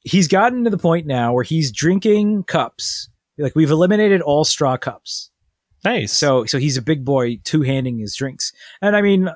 [0.00, 3.08] he's gotten to the point now where he's drinking cups.
[3.36, 5.30] Like we've eliminated all straw cups.
[5.84, 6.12] nice.
[6.12, 8.52] So so he's a big boy two handing his drinks.
[8.82, 9.28] And I mean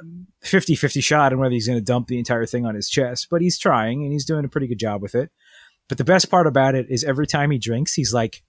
[0.44, 3.40] 50-50 shot on whether he's going to dump the entire thing on his chest, but
[3.40, 5.30] he's trying and he's doing a pretty good job with it.
[5.88, 8.42] But the best part about it is every time he drinks, he's like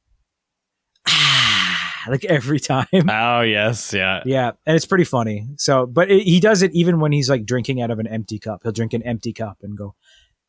[2.08, 2.88] like every time.
[3.10, 4.22] oh yes, yeah.
[4.26, 5.48] Yeah, and it's pretty funny.
[5.58, 8.40] So, but it, he does it even when he's like drinking out of an empty
[8.40, 8.62] cup.
[8.64, 9.96] He'll drink an empty cup and go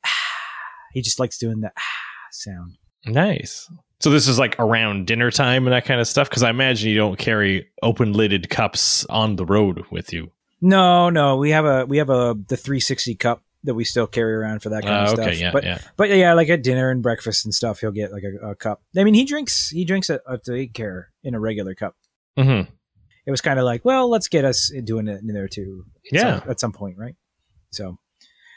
[0.05, 0.11] ah.
[0.93, 2.79] He just likes doing the ah sound.
[3.07, 3.71] Nice.
[4.01, 6.29] So this is like around dinner time and that kind of stuff.
[6.29, 10.31] Because I imagine you don't carry open lidded cups on the road with you.
[10.61, 14.33] No, no, we have a we have a the 360 cup that we still carry
[14.35, 15.41] around for that kind Uh, of okay, stuff.
[15.41, 15.79] yeah, but yeah.
[15.97, 18.83] but yeah, like at dinner and breakfast and stuff, he'll get like a, a cup.
[18.97, 21.97] I mean, he drinks he drinks at the care in a regular cup.
[22.39, 22.63] hmm
[23.27, 25.85] It was kind of like, well, let's get us doing it in there too.
[26.13, 26.41] Yeah.
[26.41, 27.15] some- at some point, right?
[27.73, 27.97] So,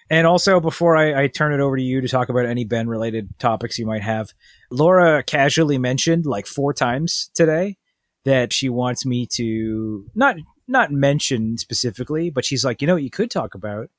[0.10, 2.88] and also before I, I turn it over to you to talk about any Ben
[2.88, 4.30] related topics you might have,
[4.72, 7.78] Laura casually mentioned like four times today
[8.26, 10.36] that she wants me to not
[10.68, 13.90] not mention specifically, but she's like, you know, what you could talk about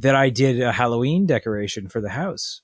[0.00, 2.62] that I did a Halloween decoration for the house.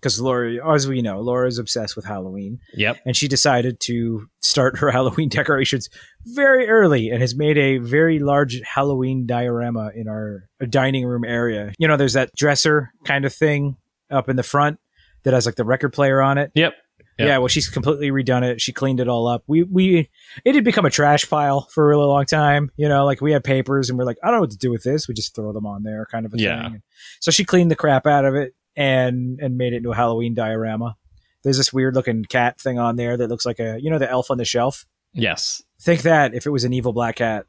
[0.00, 3.00] Because Laura, as we know, Laura is obsessed with Halloween Yep.
[3.04, 5.90] and she decided to start her Halloween decorations
[6.24, 11.24] very early and has made a very large Halloween diorama in our uh, dining room
[11.24, 11.74] area.
[11.78, 13.76] You know, there's that dresser kind of thing
[14.10, 14.78] up in the front
[15.24, 16.50] that has like the record player on it.
[16.54, 16.72] Yep.
[17.20, 17.26] Yeah.
[17.26, 18.60] Yeah, well, she's completely redone it.
[18.60, 19.44] She cleaned it all up.
[19.46, 20.10] We we
[20.44, 22.70] it had become a trash pile for a really long time.
[22.76, 24.70] You know, like we had papers and we're like, I don't know what to do
[24.70, 25.06] with this.
[25.08, 26.62] We just throw them on there, kind of a Yeah.
[26.70, 26.82] thing.
[27.20, 30.34] So she cleaned the crap out of it and and made it into a Halloween
[30.34, 30.96] diorama.
[31.42, 34.10] There's this weird looking cat thing on there that looks like a you know the
[34.10, 34.86] elf on the shelf.
[35.12, 35.62] Yes.
[35.80, 37.46] Think that if it was an evil black cat.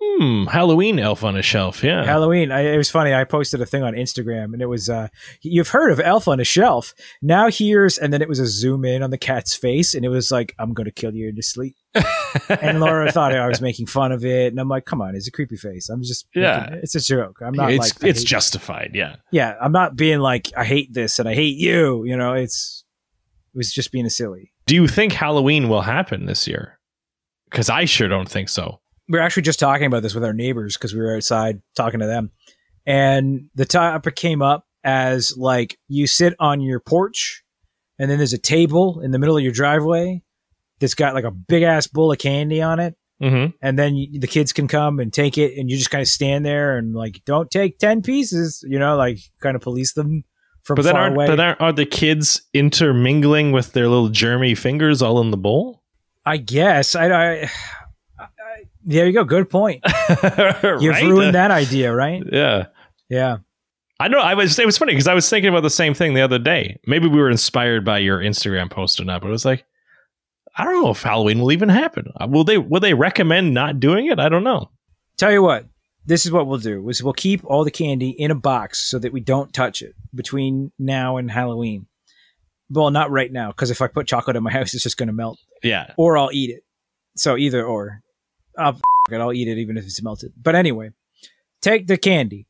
[0.00, 0.44] Hmm.
[0.46, 1.82] Halloween elf on a shelf.
[1.82, 2.04] Yeah.
[2.04, 2.52] Halloween.
[2.52, 3.14] I, it was funny.
[3.14, 5.08] I posted a thing on Instagram, and it was, uh,
[5.42, 6.92] "You've heard of Elf on a Shelf?
[7.22, 10.08] Now here's," and then it was a zoom in on the cat's face, and it
[10.10, 11.74] was like, "I'm going to kill you in your sleep."
[12.48, 15.26] And Laura thought I was making fun of it, and I'm like, "Come on, it's
[15.28, 15.88] a creepy face.
[15.88, 16.60] I'm just, Yeah.
[16.64, 17.38] making- it's a joke.
[17.40, 18.90] I'm not it's like, it's justified.
[18.92, 19.16] Yeah.
[19.32, 22.04] yeah, I'm not being like, I hate this and I hate you.
[22.04, 22.84] You know, it's,
[23.54, 26.78] it was just being a silly." Do you think Halloween will happen this year?
[27.50, 28.80] Because I sure don't think so.
[29.08, 32.00] We were actually just talking about this with our neighbors because we were outside talking
[32.00, 32.30] to them
[32.86, 37.42] and the topic came up as like you sit on your porch
[37.98, 40.22] and then there's a table in the middle of your driveway
[40.80, 43.56] that's got like a big ass bowl of candy on it Mm-hmm.
[43.62, 46.08] and then you, the kids can come and take it and you just kind of
[46.08, 50.22] stand there and like don't take 10 pieces you know like kind of police them
[50.66, 54.10] from But then far aren't, away but aren't are the kids intermingling with their little
[54.10, 55.82] germy fingers all in the bowl?
[56.24, 57.50] I guess I, I, I
[58.86, 59.24] There you go.
[59.24, 59.82] Good point.
[60.08, 61.04] You've Right?
[61.04, 62.22] ruined that idea, right?
[62.30, 62.66] Yeah.
[63.10, 63.38] Yeah.
[63.98, 64.18] I know.
[64.20, 64.58] I was.
[64.58, 66.78] It was funny because I was thinking about the same thing the other day.
[66.86, 69.64] Maybe we were inspired by your Instagram post or not, but it was like,
[70.56, 72.12] I don't know if Halloween will even happen.
[72.20, 72.58] Uh, Will they?
[72.58, 74.18] Will they recommend not doing it?
[74.20, 74.70] I don't know.
[75.16, 75.64] Tell you what,
[76.04, 78.98] this is what we'll do: is we'll keep all the candy in a box so
[78.98, 81.86] that we don't touch it between now and Halloween.
[82.70, 85.06] Well, not right now, because if I put chocolate in my house, it's just going
[85.08, 85.92] to melt, Yeah.
[85.96, 86.64] or I'll eat it.
[87.16, 88.02] So either or,
[88.58, 90.32] I'll, f- it, I'll eat it even if it's melted.
[90.40, 90.90] But anyway,
[91.62, 92.46] take the candy.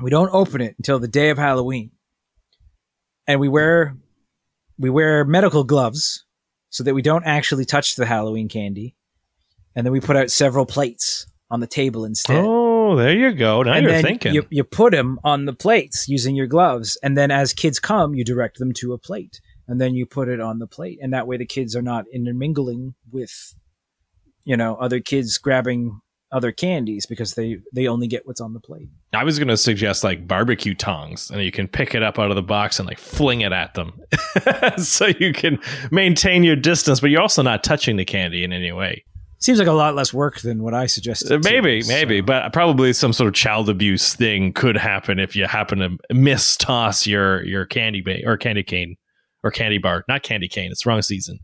[0.00, 1.92] We don't open it until the day of Halloween,
[3.26, 3.96] and we wear
[4.78, 6.24] we wear medical gloves
[6.68, 8.94] so that we don't actually touch the Halloween candy,
[9.74, 12.44] and then we put out several plates on the table instead.
[12.44, 13.62] Oh, there you go.
[13.62, 14.34] Now and you're then thinking.
[14.34, 18.14] You, you put them on the plates using your gloves, and then as kids come,
[18.14, 21.12] you direct them to a plate, and then you put it on the plate, and
[21.12, 23.54] that way the kids are not intermingling with,
[24.46, 26.00] you know, other kids grabbing
[26.32, 28.88] other candies because they they only get what's on the plate.
[29.12, 32.30] I was going to suggest like barbecue tongs, and you can pick it up out
[32.30, 33.92] of the box and like fling it at them,
[34.78, 35.58] so you can
[35.90, 39.04] maintain your distance, but you're also not touching the candy in any way.
[39.38, 41.30] Seems like a lot less work than what I suggested.
[41.30, 45.18] Uh, too, Maybe, so- maybe, but probably some sort of child abuse thing could happen
[45.18, 48.96] if you happen to miss toss your your candy ba- or candy cane
[49.44, 50.70] or candy bar, not candy cane.
[50.72, 51.38] It's wrong season.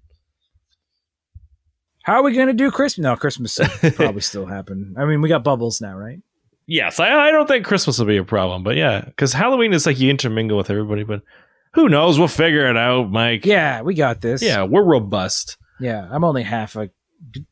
[2.02, 3.02] How are we going to do Christmas?
[3.02, 4.94] No, Christmas will probably still happen.
[4.98, 6.20] I mean, we got bubbles now, right?
[6.66, 9.86] Yes, I, I don't think Christmas will be a problem, but yeah, because Halloween is
[9.86, 11.22] like you intermingle with everybody, but
[11.74, 12.18] who knows?
[12.18, 13.44] We'll figure it out, Mike.
[13.44, 14.42] Yeah, we got this.
[14.42, 15.56] yeah, we're robust.
[15.80, 16.08] yeah.
[16.10, 16.90] I'm only half a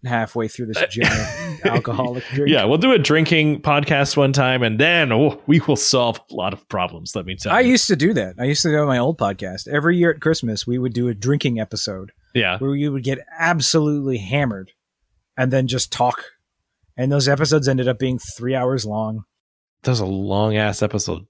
[0.05, 2.51] halfway through this uh, giant alcoholic drink.
[2.51, 6.35] Yeah, we'll do a drinking podcast one time, and then oh, we will solve a
[6.35, 7.15] lot of problems.
[7.15, 7.59] Let me tell you.
[7.59, 8.35] I used to do that.
[8.39, 9.69] I used to do my old podcast.
[9.69, 13.19] Every year at Christmas, we would do a drinking episode yeah, where you would get
[13.39, 14.73] absolutely hammered
[15.37, 16.25] and then just talk.
[16.97, 19.25] And those episodes ended up being three hours long
[19.83, 21.27] that was a long ass episode.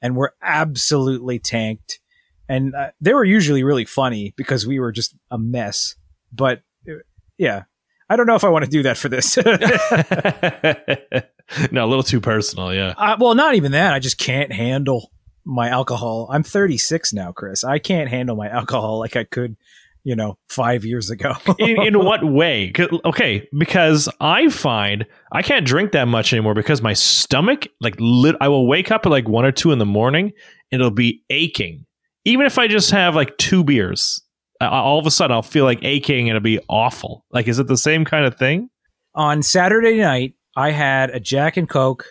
[0.00, 2.00] and we're absolutely tanked.
[2.48, 5.94] And uh, they were usually really funny because we were just a mess.
[6.32, 6.94] But uh,
[7.38, 7.64] yeah,
[8.08, 9.36] I don't know if I want to do that for this.
[11.72, 12.74] no, a little too personal.
[12.74, 12.94] Yeah.
[12.96, 13.92] uh, well, not even that.
[13.92, 15.12] I just can't handle
[15.44, 16.28] my alcohol.
[16.30, 17.62] I'm 36 now, Chris.
[17.62, 19.56] I can't handle my alcohol like I could,
[20.04, 21.34] you know, five years ago.
[21.58, 22.72] in, in what way?
[23.04, 28.36] Okay, because I find I can't drink that much anymore because my stomach, like, lit,
[28.40, 30.32] I will wake up at like one or two in the morning,
[30.72, 31.84] and it'll be aching.
[32.24, 34.20] Even if I just have like two beers,
[34.60, 37.24] I- all of a sudden I'll feel like aching and it'll be awful.
[37.30, 38.68] Like, is it the same kind of thing?
[39.14, 42.04] On Saturday night, I had a Jack and Coke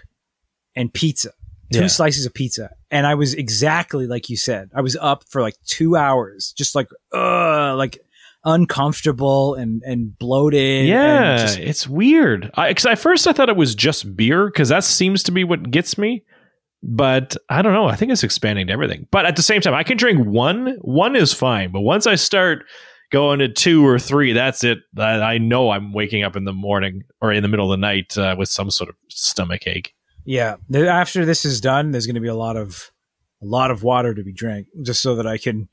[0.76, 1.30] and pizza,
[1.72, 1.88] two Yeah.
[1.88, 2.70] slices of pizza.
[2.92, 4.72] And I was exactly like you said.
[4.74, 8.00] I was up for like two hours, just like, uh, like
[8.46, 10.88] uncomfortable and, and bloated.
[10.88, 12.52] Yeah, And just, it's weird.
[12.56, 15.70] Because at first I thought it was just beer, because that seems to be what
[15.70, 16.24] gets me.
[16.82, 17.88] But I don't know.
[17.88, 19.06] I think it's expanding to everything.
[19.12, 20.78] But at the same time, I can drink one.
[20.82, 21.72] One is fine.
[21.72, 22.64] But once I start
[23.12, 24.80] going to two or three, that's it.
[24.98, 27.82] I, I know I'm waking up in the morning or in the middle of the
[27.82, 29.94] night uh, with some sort of stomach ache.
[30.26, 30.56] Yeah.
[30.74, 32.92] After this is done, there's going to be a lot of,
[33.42, 35.70] a lot of water to be drank just so that I can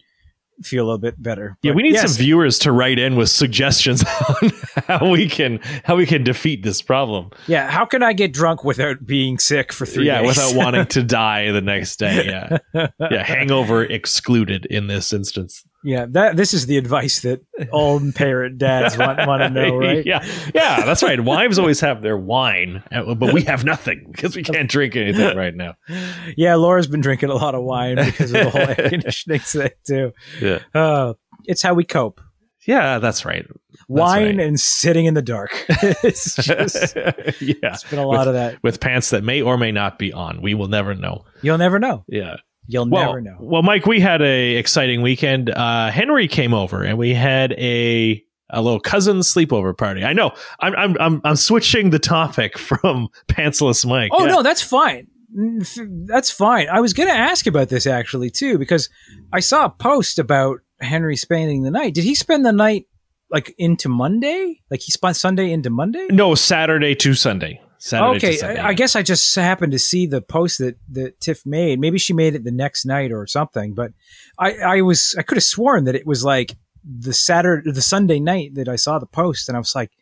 [0.63, 1.57] feel a little bit better.
[1.63, 4.05] Yeah, we need yes, some viewers to write in with suggestions
[4.43, 4.51] on
[4.87, 7.31] how we can how we can defeat this problem.
[7.47, 7.71] Yeah.
[7.71, 10.29] How can I get drunk without being sick for three yeah, days?
[10.29, 12.27] without wanting to die the next day.
[12.27, 12.59] Yeah.
[13.11, 15.65] yeah, hangover excluded in this instance.
[15.89, 20.05] Yeah, that this is the advice that all parent dads want, want to know, right?
[20.05, 21.21] yeah, yeah, that's right.
[21.21, 25.37] Wives always have their wine, uh, but we have nothing because we can't drink anything
[25.37, 25.75] right now.
[26.37, 29.71] Yeah, Laura's been drinking a lot of wine because of the whole air conditioning thing
[29.87, 30.13] too.
[30.41, 32.21] Yeah, Uh, it's how we cope.
[32.67, 33.47] yeah, that's right.
[33.89, 34.47] Wine right.
[34.49, 35.51] and sitting in the dark.
[35.69, 38.61] it's just yeah, it's been a lot of that.
[38.65, 40.43] with pants that may or may not be on.
[40.43, 41.25] We will never know.
[41.43, 42.03] You'll never know.
[42.09, 42.37] Yeah.
[42.69, 43.37] You'll well, never know.
[43.41, 45.51] Well, Mike, we had a exciting weekend.
[45.51, 50.05] Uh, Henry came over, and we had a a little cousin sleepover party.
[50.05, 50.33] I know.
[50.61, 54.11] I'm I'm I'm, I'm switching the topic from pantsless Mike.
[54.13, 54.33] Oh Yeah.
[54.33, 55.09] no, that's fine.
[55.37, 56.69] Mm, That's fine.
[56.69, 58.89] I was going to ask about this actually too because
[59.33, 61.95] I saw a post about Henry spending the night.
[61.95, 62.87] Did he spend the night
[63.31, 64.63] like into Monday?
[64.71, 66.07] Like he spent Sunday into Monday?
[66.11, 67.61] No, Saturday to Sunday.
[67.87, 71.47] Saturday okay, I, I guess I just happened to see the post that that Tiff
[71.47, 71.79] made.
[71.79, 73.75] Maybe she made it the next night or something.
[73.75, 73.93] But
[74.39, 78.19] I, I was I could have sworn that it was like the Saturday, the Sunday
[78.19, 79.93] night that I saw the post, and I was like,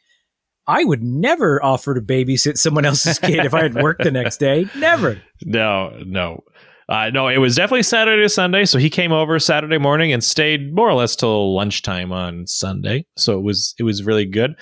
[0.66, 4.38] I would never offer to babysit someone else's kid if I had work the next
[4.38, 4.66] day.
[4.75, 5.20] Never.
[5.44, 6.42] No, no.
[6.88, 8.64] Uh, no, it was definitely Saturday to Sunday.
[8.64, 13.05] So he came over Saturday morning and stayed more or less till lunchtime on Sunday.
[13.16, 14.55] So it was it was really good.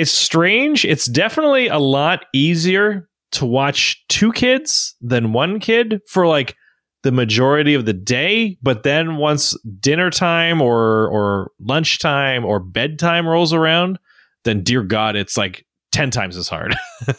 [0.00, 0.86] It's strange.
[0.86, 6.56] It's definitely a lot easier to watch two kids than one kid for like
[7.02, 8.56] the majority of the day.
[8.62, 13.98] But then once dinner time or or lunchtime or bedtime rolls around,
[14.44, 16.74] then dear God, it's like 10 times as hard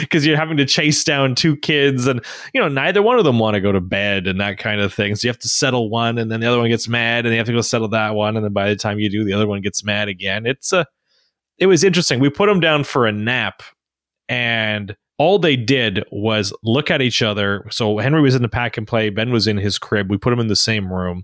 [0.00, 3.38] because you're having to chase down two kids and you know neither one of them
[3.38, 5.90] want to go to bed and that kind of thing so you have to settle
[5.90, 8.14] one and then the other one gets mad and you have to go settle that
[8.14, 10.72] one and then by the time you do the other one gets mad again it's
[10.72, 10.86] a
[11.62, 12.18] it was interesting.
[12.18, 13.62] We put them down for a nap
[14.28, 17.64] and all they did was look at each other.
[17.70, 19.10] So henry was in the pack and play.
[19.10, 20.10] Ben was in his crib.
[20.10, 21.22] We put them in the same room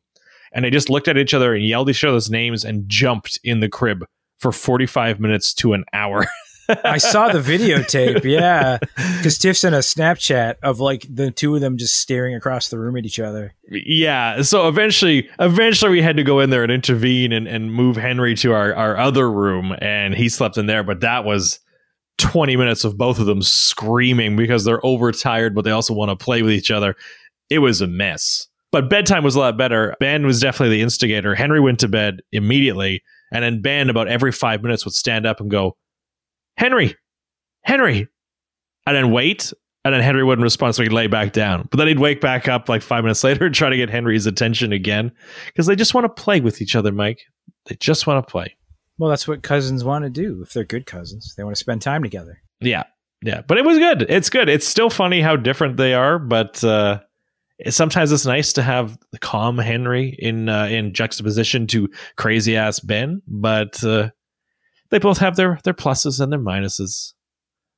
[0.52, 3.58] and they just looked at each other and yelled each other's names and jumped in
[3.58, 4.04] the crib
[4.38, 6.24] for 45 minutes to an hour
[6.68, 8.78] I saw the videotape, yeah,
[9.16, 12.78] because Tiff sent a Snapchat of like the two of them just staring across the
[12.78, 13.54] room at each other.
[13.70, 17.96] Yeah, so eventually, eventually we had to go in there and intervene and, and move
[17.96, 20.82] Henry to our, our other room, and he slept in there.
[20.82, 21.60] But that was
[22.18, 26.22] 20 minutes of both of them screaming because they're overtired, but they also want to
[26.22, 26.96] play with each other.
[27.48, 28.46] It was a mess.
[28.70, 29.96] But bedtime was a lot better.
[29.98, 31.34] Ben was definitely the instigator.
[31.34, 33.02] Henry went to bed immediately,
[33.32, 35.76] and then Ben, about every five minutes, would stand up and go,
[36.58, 36.96] Henry,
[37.62, 38.08] Henry,
[38.86, 39.52] and then wait.
[39.84, 41.66] And then Henry wouldn't respond, so he'd lay back down.
[41.70, 44.26] But then he'd wake back up like five minutes later and try to get Henry's
[44.26, 45.12] attention again
[45.46, 47.20] because they just want to play with each other, Mike.
[47.66, 48.56] They just want to play.
[48.98, 50.42] Well, that's what cousins want to do.
[50.42, 52.42] If they're good cousins, they want to spend time together.
[52.60, 52.82] Yeah,
[53.22, 53.42] yeah.
[53.42, 54.02] But it was good.
[54.08, 54.48] It's good.
[54.48, 56.98] It's still funny how different they are, but uh,
[57.68, 62.80] sometimes it's nice to have the calm Henry in uh, in juxtaposition to crazy ass
[62.80, 63.22] Ben.
[63.28, 64.10] But uh,
[64.90, 67.12] they both have their their pluses and their minuses.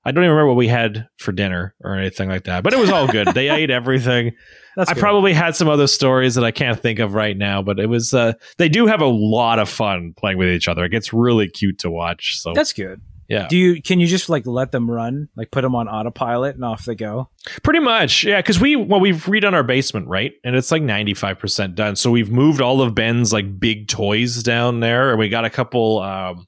[0.05, 2.79] I don't even remember what we had for dinner or anything like that, but it
[2.79, 3.29] was all good.
[3.29, 4.33] they ate everything.
[4.75, 5.01] That's I good.
[5.01, 8.14] probably had some other stories that I can't think of right now, but it was
[8.14, 10.85] uh, they do have a lot of fun playing with each other.
[10.85, 12.38] It gets really cute to watch.
[12.40, 13.03] So that's good.
[13.29, 13.46] Yeah.
[13.46, 16.64] Do you can you just like let them run, like put them on autopilot and
[16.64, 17.29] off they go?
[17.62, 18.38] Pretty much, yeah.
[18.38, 21.94] Because we well we've redone our basement right, and it's like ninety five percent done.
[21.94, 25.51] So we've moved all of Ben's like big toys down there, and we got a
[25.51, 26.01] couple.
[26.01, 26.46] Um,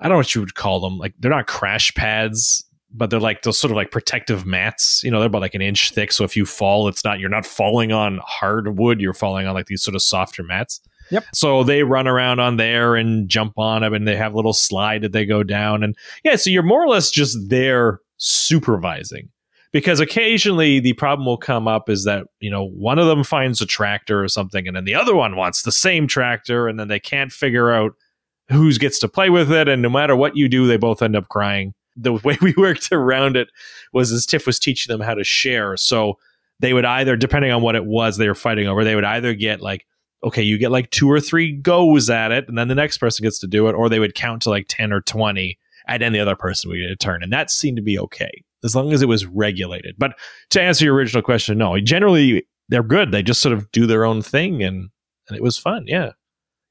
[0.00, 0.98] I don't know what you would call them.
[0.98, 5.02] Like they're not crash pads, but they're like those sort of like protective mats.
[5.04, 6.12] You know, they're about like an inch thick.
[6.12, 9.00] So if you fall, it's not you're not falling on hardwood.
[9.00, 10.80] You're falling on like these sort of softer mats.
[11.10, 11.24] Yep.
[11.34, 14.52] So they run around on there and jump on them, and they have a little
[14.52, 16.36] slide that they go down, and yeah.
[16.36, 19.28] So you're more or less just there supervising
[19.72, 23.60] because occasionally the problem will come up is that you know one of them finds
[23.60, 26.88] a tractor or something and then the other one wants the same tractor and then
[26.88, 27.92] they can't figure out
[28.50, 29.68] who gets to play with it.
[29.68, 31.74] And no matter what you do, they both end up crying.
[31.96, 33.48] The way we worked around it
[33.92, 35.76] was as Tiff was teaching them how to share.
[35.76, 36.18] So
[36.60, 39.34] they would either, depending on what it was they were fighting over, they would either
[39.34, 39.86] get like,
[40.22, 43.22] okay, you get like two or three goes at it, and then the next person
[43.22, 45.58] gets to do it, or they would count to like 10 or 20,
[45.88, 47.22] and then the other person would get a turn.
[47.22, 49.94] And that seemed to be okay as long as it was regulated.
[49.98, 50.18] But
[50.50, 53.10] to answer your original question, no, generally they're good.
[53.10, 54.90] They just sort of do their own thing, and,
[55.28, 55.84] and it was fun.
[55.86, 56.12] Yeah.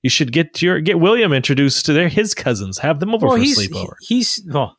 [0.02, 2.78] You should get your get William introduced to their his cousins.
[2.80, 3.96] Have them over well, for a sleepover.
[4.02, 4.78] He's well.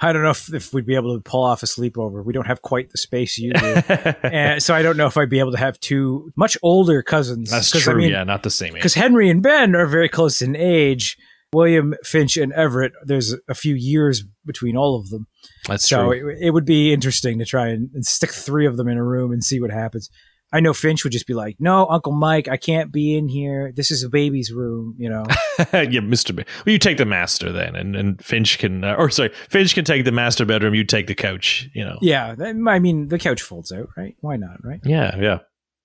[0.00, 2.22] I don't know if, if we'd be able to pull off a sleepover.
[2.22, 3.64] We don't have quite the space you do,
[4.22, 7.50] and so I don't know if I'd be able to have two much older cousins.
[7.50, 7.94] That's true.
[7.94, 8.74] I mean, yeah, not the same age.
[8.74, 11.16] Because Henry and Ben are very close in age.
[11.52, 15.26] William Finch and Everett, there's a few years between all of them.
[15.66, 16.30] That's so true.
[16.30, 19.04] It, it would be interesting to try and, and stick three of them in a
[19.04, 20.10] room and see what happens.
[20.56, 23.72] I know Finch would just be like, "No, Uncle Mike, I can't be in here.
[23.76, 25.24] This is a baby's room." You know.
[25.72, 26.32] yeah, Mister.
[26.34, 29.84] Well, you take the master then, and and Finch can, uh, or sorry, Finch can
[29.84, 30.74] take the master bedroom.
[30.74, 31.68] You take the couch.
[31.74, 31.98] You know.
[32.00, 34.16] Yeah, I mean the couch folds out, right?
[34.20, 34.80] Why not, right?
[34.84, 35.38] Yeah, yeah.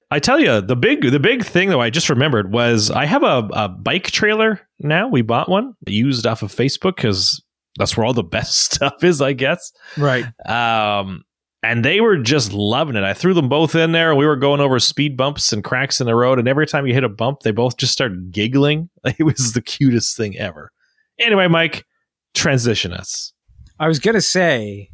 [0.09, 3.23] I tell you, the big the big thing though I just remembered was I have
[3.23, 5.09] a, a bike trailer now.
[5.09, 7.43] We bought one used off of Facebook because
[7.77, 9.71] that's where all the best stuff is, I guess.
[9.97, 10.25] Right.
[10.47, 11.23] Um,
[11.63, 13.03] and they were just loving it.
[13.03, 16.01] I threw them both in there, and we were going over speed bumps and cracks
[16.01, 16.39] in the road.
[16.39, 18.89] And every time you hit a bump, they both just started giggling.
[19.19, 20.71] It was the cutest thing ever.
[21.19, 21.85] Anyway, Mike,
[22.33, 23.33] transition us.
[23.79, 24.89] I was gonna say,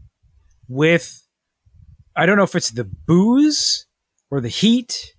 [0.67, 1.23] with
[2.15, 3.85] I don't know if it's the booze
[4.29, 5.13] or the heat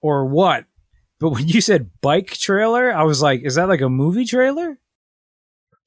[0.00, 0.64] or what,
[1.18, 4.78] but when you said bike trailer, I was like, is that like a movie trailer?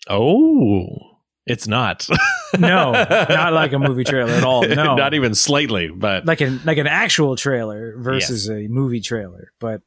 [0.09, 0.87] Oh,
[1.45, 2.07] it's not.
[2.57, 4.67] no, not like a movie trailer at all.
[4.67, 5.89] No, not even slightly.
[5.89, 8.57] But like an like an actual trailer versus yes.
[8.57, 9.51] a movie trailer.
[9.59, 9.81] But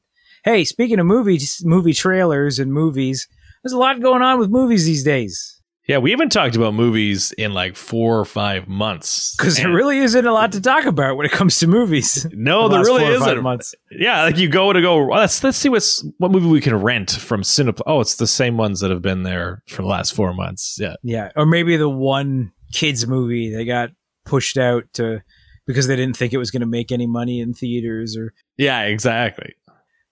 [0.44, 3.28] hey, speaking of movies, movie trailers and movies,
[3.62, 5.59] there's a lot going on with movies these days.
[5.90, 9.34] Yeah, we haven't talked about movies in like four or five months.
[9.34, 12.28] Because there really isn't a lot to talk about when it comes to movies.
[12.30, 13.42] no, the there really four or five isn't.
[13.42, 13.74] Months.
[13.90, 14.94] Yeah, like you go to go.
[14.94, 17.80] Oh, let's let's see what's what movie we can rent from Cineplex.
[17.88, 20.78] Oh, it's the same ones that have been there for the last four months.
[20.80, 23.90] Yeah, Yeah, or maybe the one kids movie they got
[24.24, 25.24] pushed out to
[25.66, 28.82] because they didn't think it was going to make any money in theaters or yeah,
[28.82, 29.54] exactly.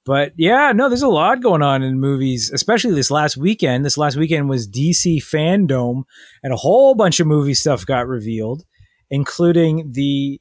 [0.09, 3.85] But yeah, no, there's a lot going on in movies, especially this last weekend.
[3.85, 6.05] This last weekend was DC Fandom,
[6.43, 8.65] and a whole bunch of movie stuff got revealed,
[9.11, 10.41] including the.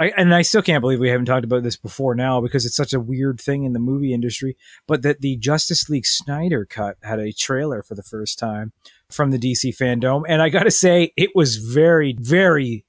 [0.00, 2.74] I, and I still can't believe we haven't talked about this before now because it's
[2.74, 4.56] such a weird thing in the movie industry.
[4.86, 8.72] But that the Justice League Snyder cut had a trailer for the first time
[9.10, 12.86] from the DC Fandom, and I got to say, it was very, very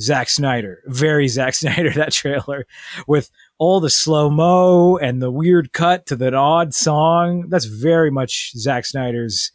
[0.00, 1.90] Zack Snyder, very Zack Snyder.
[1.90, 2.66] That trailer
[3.06, 7.46] with all the slow mo and the weird cut to that odd song.
[7.48, 9.50] That's very much Zack Snyder's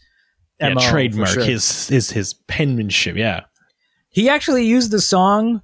[0.60, 1.44] Yeah, MO, trademark sure.
[1.44, 3.16] his his his penmanship.
[3.16, 3.42] Yeah,
[4.10, 5.62] He actually used the song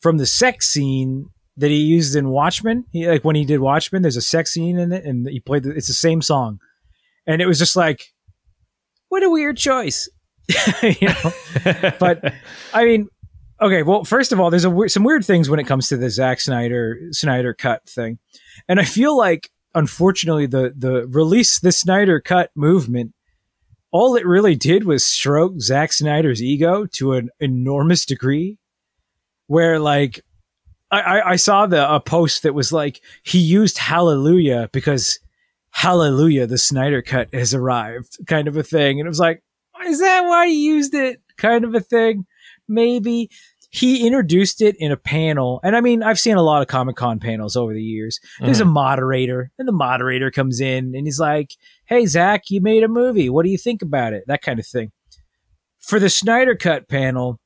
[0.00, 2.84] from the sex scene that he used in Watchmen.
[2.92, 5.62] He, like when he did Watchmen, there's a sex scene in it, and he played.
[5.64, 6.58] The, it's the same song,
[7.26, 8.04] and it was just like,
[9.08, 10.08] what a weird choice,
[10.82, 11.92] you know.
[11.98, 12.32] but
[12.74, 13.08] I mean,
[13.60, 13.82] okay.
[13.82, 16.40] Well, first of all, there's a some weird things when it comes to the Zack
[16.40, 18.18] Snyder Snyder cut thing,
[18.68, 23.12] and I feel like unfortunately the the release the Snyder cut movement,
[23.90, 28.58] all it really did was stroke Zack Snyder's ego to an enormous degree,
[29.46, 30.20] where like.
[30.88, 35.18] I, I- I saw the a post that was like he used Hallelujah because
[35.70, 39.42] Hallelujah the Snyder cut has arrived kind of a thing and it was like
[39.84, 42.24] is that why he used it kind of a thing
[42.68, 43.30] maybe.
[43.70, 47.18] He introduced it in a panel and i mean i've seen a lot of comic-con
[47.18, 48.20] panels over the years.
[48.40, 48.72] There's a mm-hmm.
[48.72, 51.50] moderator and the moderator comes in and he's like
[51.86, 53.28] hey zack you made a movie.
[53.28, 54.24] What do you think about it?
[54.28, 54.92] That kind of thing.
[55.80, 57.40] For the snyder cut panel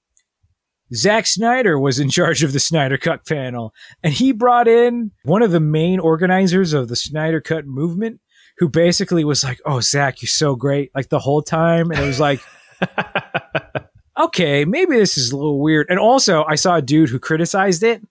[0.95, 5.43] Zack Snyder was in charge of the Snyder Cut panel, and he brought in one
[5.43, 8.21] of the main organizers of the Snyder Cut movement,
[8.59, 12.07] who basically was like, "Oh, Zack, you're so great!" Like the whole time, and it
[12.07, 12.41] was like,
[14.25, 15.87] okay, maybe this is a little weird.
[15.89, 18.03] And also, I saw a dude who criticized it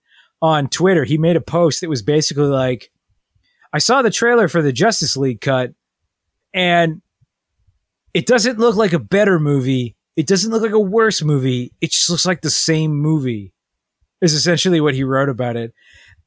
[0.42, 1.04] on Twitter.
[1.04, 2.90] He made a post that was basically like,
[3.72, 5.72] I saw the trailer for the Justice League cut,
[6.52, 7.02] and
[8.12, 9.96] it doesn't look like a better movie.
[10.16, 11.72] It doesn't look like a worse movie.
[11.80, 13.52] It just looks like the same movie,
[14.20, 15.72] is essentially what he wrote about it.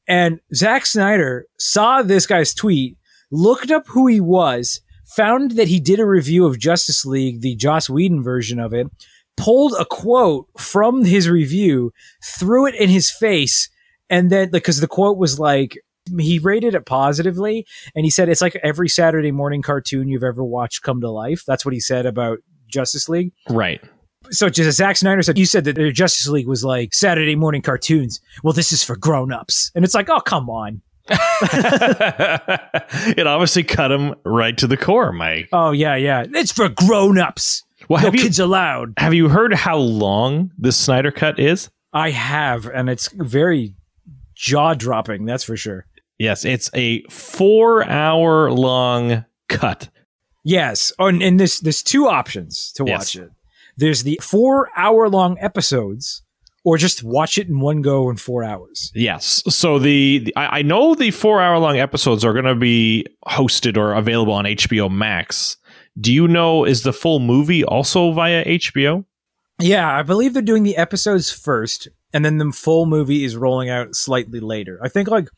[0.08, 2.96] And Zack Snyder saw this guy's tweet,
[3.30, 7.54] looked up who he was, found that he did a review of Justice League, the
[7.54, 8.86] Joss Whedon version of it,
[9.36, 13.68] pulled a quote from his review, threw it in his face,
[14.10, 15.78] and then because the quote was like
[16.18, 20.44] he rated it positively, and he said it's like every Saturday morning cartoon you've ever
[20.44, 21.44] watched come to life.
[21.46, 23.32] That's what he said about Justice League.
[23.48, 23.80] right.
[24.30, 27.60] So just Zack Snyder said, you said that the Justice League was like Saturday morning
[27.60, 28.22] cartoons.
[28.42, 29.70] Well, this is for grown-ups.
[29.74, 30.80] And it's like, oh, come on.
[33.10, 35.50] it obviously cut him right to the core, Mike.
[35.52, 36.24] Oh, yeah, yeah.
[36.26, 37.64] It's for grown-ups.
[37.88, 38.94] Well, no have you kids allowed.
[38.98, 41.70] have you heard how long this Snyder cut is?
[41.92, 43.76] I have, and it's very
[44.34, 45.86] jaw-dropping, that's for sure.
[46.18, 49.88] Yes, it's a four hour long cut.
[50.44, 50.92] Yes.
[50.98, 52.98] Oh, and, and there's, there's two options to Yes.
[52.98, 53.30] watch it.
[53.76, 56.22] There's the four-hour-long episodes,
[56.64, 58.92] or just watch it in one go in four hours.
[58.94, 59.42] Yes.
[59.48, 63.06] So the, the- I, I know the four hour long episodes are going to be
[63.26, 65.56] hosted or available on HBO Max.
[66.00, 69.04] Do you know is the full movie also via HBO?
[69.60, 73.70] Yeah, I believe they're doing the episodes first, and then the full movie is rolling
[73.70, 74.80] out slightly later.
[74.82, 75.28] I think, like,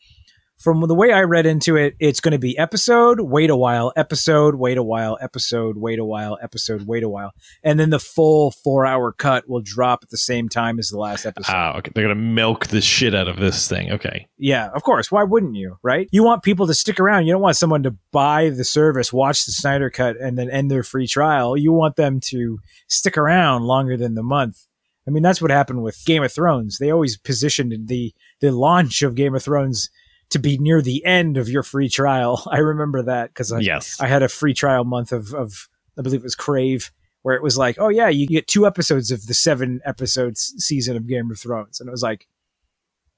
[0.57, 3.93] from the way I read into it, it's going to be episode, wait a while,
[3.95, 7.31] episode, wait a while, episode, wait a while, episode, wait a while.
[7.63, 10.97] And then the full four hour cut will drop at the same time as the
[10.97, 11.53] last episode.
[11.53, 11.91] Ah, okay.
[11.93, 13.91] They're going to milk the shit out of this thing.
[13.91, 14.27] Okay.
[14.37, 15.11] Yeah, of course.
[15.11, 16.09] Why wouldn't you, right?
[16.11, 17.27] You want people to stick around.
[17.27, 20.71] You don't want someone to buy the service, watch the Snyder Cut, and then end
[20.71, 21.55] their free trial.
[21.55, 24.65] You want them to stick around longer than the month.
[25.07, 26.79] I mean, that's what happened with Game of Thrones.
[26.79, 29.89] They always positioned the the launch of Game of Thrones
[30.29, 32.43] to be near the end of your free trial.
[32.51, 33.97] I remember that because I, yes.
[33.99, 36.91] I had a free trial month of, of I believe it was Crave,
[37.23, 40.95] where it was like, oh yeah, you get two episodes of the seven episodes season
[40.95, 42.27] of Game of Thrones, and it was like,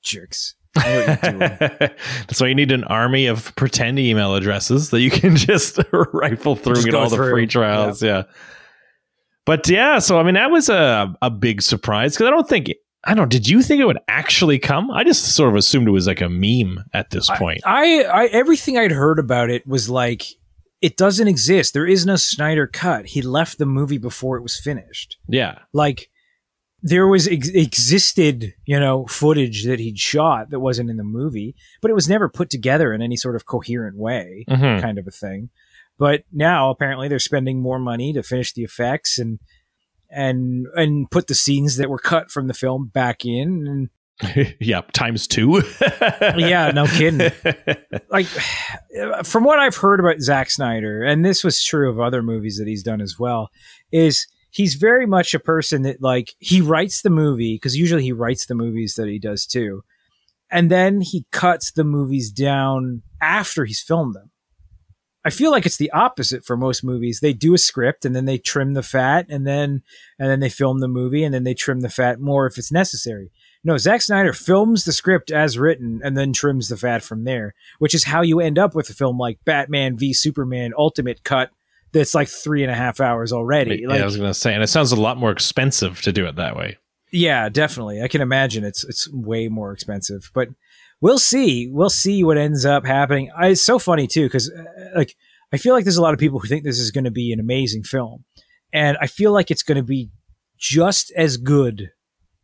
[0.01, 0.55] jerks.
[0.76, 5.80] That's why you need an army of pretend email addresses that you can just
[6.14, 8.03] rifle through Just and get all the free trials.
[8.03, 8.24] Yeah.
[9.45, 12.72] But yeah, so I mean, that was a a big surprise because I don't think
[13.04, 13.26] I don't.
[13.26, 14.91] know, Did you think it would actually come?
[14.91, 17.62] I just sort of assumed it was like a meme at this point.
[17.66, 20.24] I, I everything I'd heard about it was like
[20.82, 21.74] it doesn't exist.
[21.74, 23.06] There is no Snyder cut.
[23.08, 25.18] He left the movie before it was finished.
[25.28, 25.60] Yeah.
[25.74, 26.10] Like
[26.82, 31.56] there was ex- existed, you know, footage that he'd shot that wasn't in the movie,
[31.82, 34.82] but it was never put together in any sort of coherent way, Mhm.
[34.82, 35.50] kind of a thing.
[35.97, 39.39] But now apparently they're spending more money to finish the effects and
[40.10, 43.89] and and put the scenes that were cut from the film back in and
[44.60, 45.64] yeah, times two.
[46.38, 47.32] Yeah, no kidding.
[48.10, 48.26] like
[49.24, 52.68] from what I've heard about Zack Snyder, and this was true of other movies that
[52.68, 53.49] he's done as well,
[53.91, 58.12] is he's very much a person that like he writes the movie because usually he
[58.12, 59.84] writes the movies that he does too,
[60.51, 64.28] and then he cuts the movies down after he's filmed them.
[65.26, 67.20] I feel like it's the opposite for most movies.
[67.20, 69.84] They do a script and then they trim the fat and then
[70.17, 72.72] and then they film the movie and then they trim the fat more if it's
[72.72, 73.32] necessary.
[73.63, 77.53] No, Zack Snyder films the script as written and then trims the fat from there,
[77.80, 81.49] which is how you end up with a film like Batman v Superman Ultimate Cut
[81.91, 83.80] that's like three and a half hours already.
[83.82, 86.26] yeah, Like, I was gonna say, and it sounds a lot more expensive to do
[86.28, 86.78] it that way.
[87.11, 88.01] yeah, definitely.
[88.01, 90.49] I can imagine it's it's way more expensive, but
[91.01, 91.67] we'll see.
[91.67, 93.32] We'll see what ends up happening.
[93.36, 94.63] I, it's so funny too because uh,
[94.95, 95.15] like
[95.51, 97.31] I feel like there's a lot of people who think this is going to be
[97.31, 98.25] an amazing film,
[98.71, 100.09] and I feel like it's going to be
[100.57, 101.91] just as good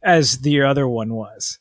[0.04, 1.60] as the other one was.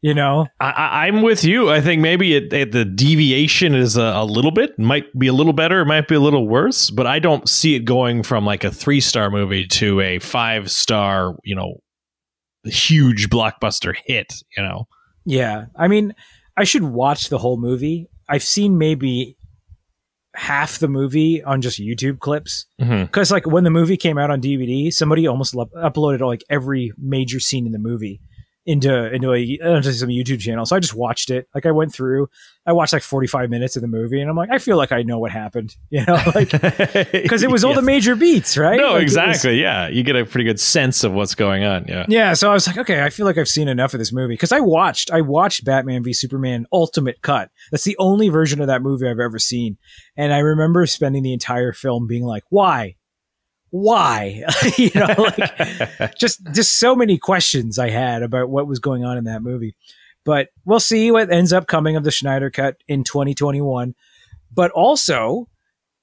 [0.00, 1.70] You know, I, I'm with you.
[1.70, 5.32] I think maybe it, it, the deviation is a, a little bit, might be a
[5.32, 8.46] little better, it might be a little worse, but I don't see it going from
[8.46, 11.80] like a three star movie to a five star, you know,
[12.64, 14.34] huge blockbuster hit.
[14.56, 14.86] You know,
[15.24, 15.66] Yeah.
[15.74, 16.14] I mean,
[16.56, 18.08] I should watch the whole movie.
[18.28, 19.36] I've seen maybe
[20.38, 22.66] half the movie on just YouTube clips.
[22.80, 23.04] Mm-hmm.
[23.04, 26.92] Because, like, when the movie came out on DVD, somebody almost lo- uploaded like every
[26.96, 28.20] major scene in the movie
[28.68, 30.66] into into a into some YouTube channel.
[30.66, 31.48] So I just watched it.
[31.54, 32.28] Like, I went through,
[32.66, 34.92] I watched like forty five minutes of the movie, and I'm like, I feel like
[34.92, 35.74] I know what happened.
[35.90, 36.50] You know, like
[37.12, 38.76] because it was all the major beats, right?
[38.76, 39.60] No, Like, it was- exactly.
[39.60, 41.86] yeah, you get a pretty good sense of what's going on.
[41.88, 42.04] Yeah.
[42.08, 44.34] yeah, so I was like, okay, I feel like I've seen enough of this movie
[44.34, 47.50] because I watched, I watched Batman v Superman Ultimate Cut.
[47.70, 49.78] That's the only version of that movie I've ever seen,
[50.16, 52.96] and I remember spending the entire film being like, why,
[53.70, 54.44] why,
[54.76, 59.18] you know, like just just so many questions I had about what was going on
[59.18, 59.74] in that movie.
[60.24, 63.94] But we'll see what ends up coming of the Snyder Cut in 2021.
[64.52, 65.48] But also,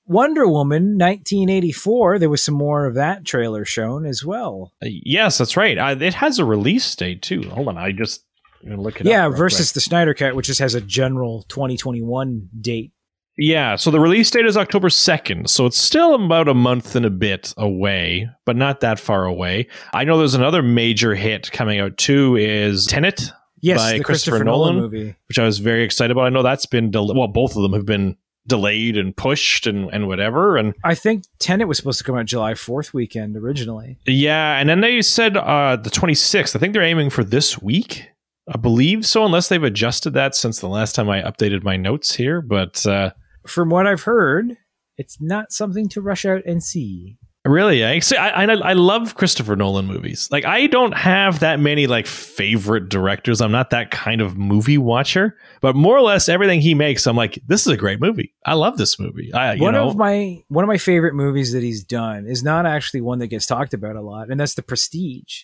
[0.08, 4.72] Wonder Woman 1984, there was some more of that trailer shown as well.
[4.82, 5.78] yes, that's right.
[5.78, 7.50] Uh, it has a release date too.
[7.50, 8.24] Hold on, I just
[8.64, 9.36] look it yeah, up.
[9.36, 12.92] versus the Snyder Cut, which just has a general 2021 date.
[13.38, 17.06] Yeah, so the release date is October 2nd, so it's still about a month and
[17.06, 19.68] a bit away, but not that far away.
[19.94, 23.32] I know there's another major hit coming out too is Tenet,
[23.62, 24.92] Yes, By the Christopher Christopher, Nolan, Nolan?
[24.92, 25.16] movie.
[25.28, 26.26] which I was very excited about.
[26.26, 28.16] I know that's been del- well, both of them have been
[28.48, 30.56] delayed and pushed and, and whatever.
[30.56, 33.98] And I think Tenet was supposed to come out July 4th weekend originally.
[34.06, 36.56] yeah, and then they said uh, the 26th.
[36.56, 38.08] I think they're aiming for this week.
[38.54, 42.14] I believe so, unless they've adjusted that since the last time I updated my notes
[42.14, 42.42] here.
[42.42, 43.12] But uh,
[43.48, 44.58] From what I've heard,
[44.98, 47.18] it's not something to rush out and see.
[47.48, 50.28] Really, I, see, I, I I love Christopher Nolan movies.
[50.32, 53.40] Like I don't have that many like favorite directors.
[53.40, 57.16] I'm not that kind of movie watcher, but more or less everything he makes, I'm
[57.16, 58.34] like, this is a great movie.
[58.48, 59.32] I love this movie.
[59.32, 62.42] I you one know, of my one of my favorite movies that he's done is
[62.42, 65.44] not actually one that gets talked about a lot, and that's The Prestige.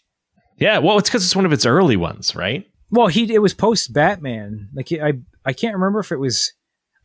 [0.58, 0.80] yeah.
[0.80, 2.66] Well, it's because it's one of its early ones, right?
[2.90, 4.70] Well, he it was post Batman.
[4.74, 5.14] Like I
[5.46, 6.52] I can't remember if it was.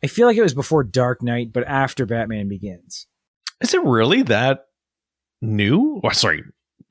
[0.03, 3.07] I feel like it was before Dark Knight, but after Batman Begins.
[3.61, 4.65] Is it really that
[5.41, 5.99] new?
[6.03, 6.43] Or sorry,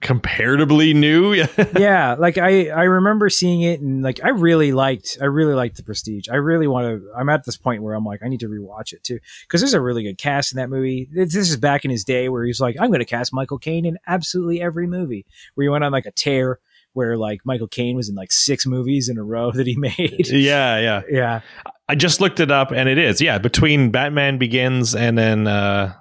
[0.02, 1.34] comparatively new?
[1.78, 5.76] yeah, like I I remember seeing it and like I really liked I really liked
[5.76, 6.28] the Prestige.
[6.28, 7.10] I really want to.
[7.16, 9.74] I'm at this point where I'm like I need to rewatch it too because there's
[9.74, 11.08] a really good cast in that movie.
[11.12, 13.58] This this is back in his day where he's like I'm going to cast Michael
[13.58, 15.24] Caine in absolutely every movie.
[15.54, 16.58] Where he went on like a tear
[16.96, 20.28] where like Michael Caine was in like six movies in a row that he made.
[20.28, 21.02] yeah, yeah.
[21.08, 21.40] yeah,
[21.88, 25.94] I just looked it up, and it is yeah between Batman Begins and then uh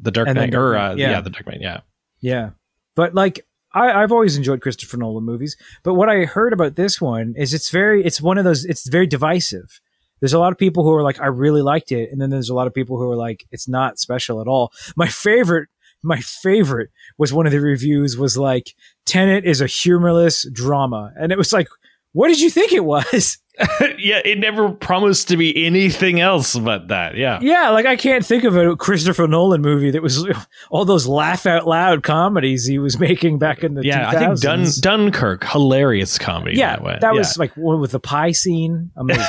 [0.00, 1.10] the Dark Knight, or uh, yeah.
[1.10, 1.80] yeah, the Dark Knight, yeah.
[2.20, 2.50] yeah.
[2.96, 5.56] But like I, I've always enjoyed Christopher Nolan movies.
[5.82, 8.88] But what I heard about this one is it's very it's one of those it's
[8.88, 9.80] very divisive.
[10.20, 12.48] There's a lot of people who are like I really liked it, and then there's
[12.48, 14.72] a lot of people who are like it's not special at all.
[14.96, 15.68] My favorite
[16.02, 18.74] my favorite was one of the reviews was like
[19.06, 21.68] Tenet is a humorless drama, and it was like,
[22.12, 23.38] what did you think it was?
[23.98, 27.14] yeah, it never promised to be anything else but that.
[27.16, 27.38] Yeah.
[27.42, 30.26] Yeah, like I can't think of a Christopher Nolan movie that was
[30.70, 34.10] all those laugh out loud comedies he was making back in the yeah.
[34.10, 34.16] 2000s.
[34.16, 36.56] I think Dun- Dunkirk, hilarious comedy.
[36.56, 36.98] yeah, that, way.
[37.00, 37.18] that Yeah.
[37.18, 38.90] was like one with the pie scene.
[38.96, 39.24] Amazing.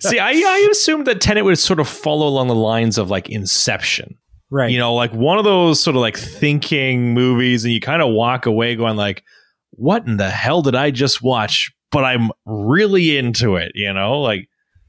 [0.00, 3.28] See, I, I assumed that Tenet would sort of follow along the lines of like
[3.28, 4.16] Inception.
[4.50, 4.70] Right.
[4.70, 8.12] You know, like one of those sort of like thinking movies, and you kind of
[8.12, 9.24] walk away going like,
[9.70, 13.72] "What in the hell did I just watch?" But I'm really into it.
[13.74, 14.48] You know, like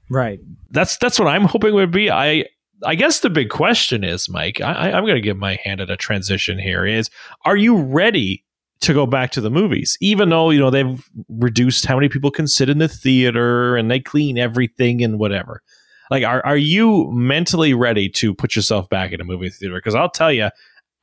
[0.10, 0.40] right.
[0.70, 2.12] that's that's what I'm hoping would be.
[2.12, 2.46] I
[2.84, 4.60] I guess the big question is, Mike.
[4.62, 6.86] I, I'm going to give my hand at a transition here.
[6.86, 7.10] Is
[7.46, 8.44] are you ready
[8.82, 9.98] to go back to the movies?
[10.02, 13.90] Even though you know they've reduced how many people can sit in the theater and
[13.90, 15.62] they clean everything and whatever.
[16.12, 19.76] Like, are are you mentally ready to put yourself back in a movie theater?
[19.76, 20.50] Because I'll tell you,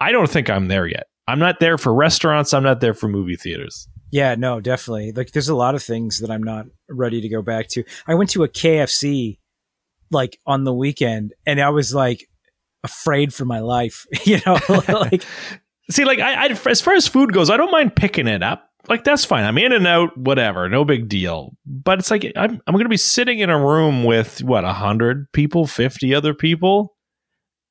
[0.01, 1.07] I don't think I'm there yet.
[1.27, 2.55] I'm not there for restaurants.
[2.55, 3.89] I'm not there for movie theaters.
[4.11, 5.13] Yeah, no, definitely.
[5.13, 7.85] Like there's a lot of things that I'm not ready to go back to.
[8.07, 9.39] I went to a KFC
[10.11, 12.29] like on the weekend and I was like
[12.85, 15.25] afraid for my life, you know, like
[15.91, 18.68] See, like I, I, as far as food goes, I don't mind picking it up.
[18.89, 19.45] Like that's fine.
[19.45, 21.55] I'm in and out, whatever, no big deal.
[21.67, 25.31] But it's like I'm I'm to be sitting in a room with what a hundred
[25.33, 26.97] people, fifty other people,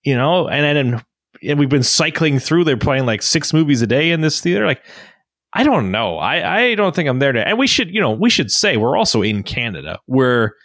[0.03, 1.05] you know, and and
[1.41, 2.65] and we've been cycling through.
[2.65, 4.65] They're playing like six movies a day in this theater.
[4.65, 4.83] Like
[5.53, 6.17] I don't know.
[6.17, 7.47] I I don't think I'm there to.
[7.47, 10.55] And we should you know we should say we're also in Canada where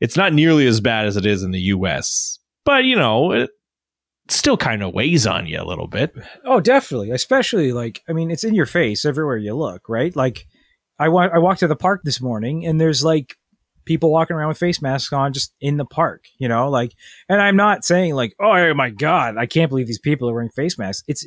[0.00, 2.38] it's not nearly as bad as it is in the U.S.
[2.64, 3.50] But you know it
[4.34, 6.14] still kind of weighs on you a little bit.
[6.44, 7.10] Oh, definitely.
[7.10, 10.14] Especially like, I mean, it's in your face everywhere you look, right?
[10.14, 10.46] Like,
[10.98, 13.36] I wa- I walked to the park this morning, and there's like
[13.84, 16.92] people walking around with face masks on just in the park, you know, like.
[17.28, 20.34] And I'm not saying like, oh, oh my god, I can't believe these people are
[20.34, 21.02] wearing face masks.
[21.08, 21.26] It's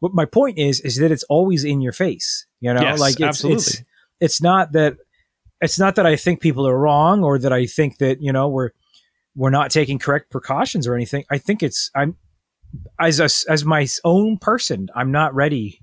[0.00, 3.14] what my point is is that it's always in your face, you know, Yes, like
[3.14, 3.56] it's, absolutely.
[3.56, 3.82] it's
[4.20, 4.96] it's not that
[5.60, 8.48] it's not that I think people are wrong or that I think that you know
[8.48, 8.70] we're
[9.34, 11.24] we're not taking correct precautions or anything.
[11.30, 12.16] I think it's I'm
[12.98, 15.80] as a, as my own person, I'm not ready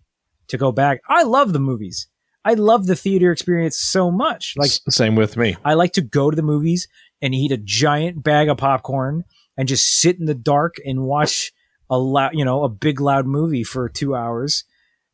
[0.47, 1.01] to go back.
[1.07, 2.07] I love the movies.
[2.43, 4.55] I love the theater experience so much.
[4.57, 5.55] Like same with me.
[5.63, 6.87] I like to go to the movies
[7.21, 9.23] and eat a giant bag of popcorn
[9.57, 11.51] and just sit in the dark and watch
[11.89, 14.63] a loud, you know, a big loud movie for two hours.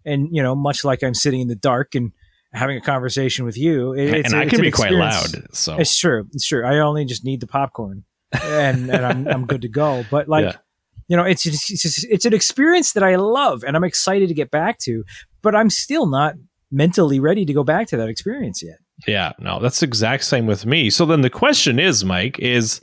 [0.06, 2.14] And you know, much like I'm sitting in the dark and
[2.54, 5.54] having a conversation with you, it- it's and I can an be quite loud.
[5.54, 6.30] So It's true.
[6.34, 6.66] It's true.
[6.66, 10.06] I only just need the popcorn, and and I'm I'm good to go.
[10.10, 10.56] But like, Yeah.
[11.08, 14.34] You know, it's it's it's, it's an experience that I love, and I'm excited to
[14.34, 15.04] get back to.
[15.42, 16.36] But I'm still not
[16.72, 18.78] mentally ready to go back to that experience yet.
[19.08, 20.90] yeah, no, that's the exact same with me.
[20.90, 22.82] So then the question is, Mike, is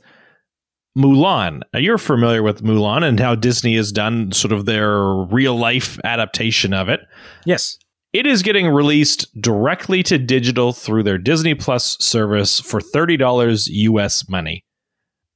[0.97, 1.61] Mulan.
[1.73, 5.99] Now you're familiar with Mulan and how Disney has done sort of their real life
[6.03, 7.01] adaptation of it.
[7.45, 7.77] Yes.
[8.13, 14.29] It is getting released directly to digital through their Disney Plus service for $30 US
[14.29, 14.63] money.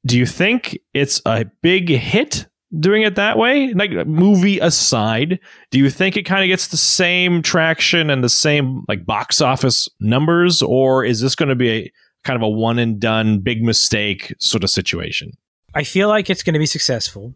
[0.06, 2.48] Do you think it's a big hit
[2.78, 3.74] doing it that way?
[3.74, 5.40] Like movie aside,
[5.72, 9.42] do you think it kind of gets the same traction and the same like box
[9.42, 11.92] office numbers or is this going to be a
[12.24, 15.32] kind of a one and done big mistake sort of situation?
[15.74, 17.34] I feel like it's going to be successful.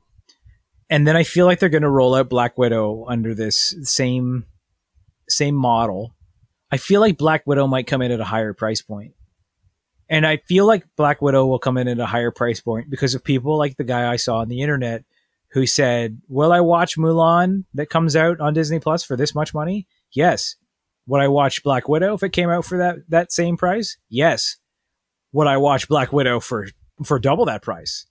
[0.90, 4.46] And then I feel like they're going to roll out Black Widow under this same
[5.30, 6.14] same model.
[6.72, 9.14] I feel like Black Widow might come in at a higher price point.
[10.10, 13.16] And I feel like Black Widow will come in at a higher price point because
[13.16, 15.04] of people like the guy I saw on the internet
[15.54, 19.54] who said, "Will I watch Mulan that comes out on Disney Plus for this much
[19.54, 20.56] money?" Yes.
[21.08, 23.98] Would I watch Black Widow if it came out for that that same price?
[24.10, 24.58] Yes.
[25.34, 26.68] Would I watch Black Widow for
[27.04, 28.06] for double that price?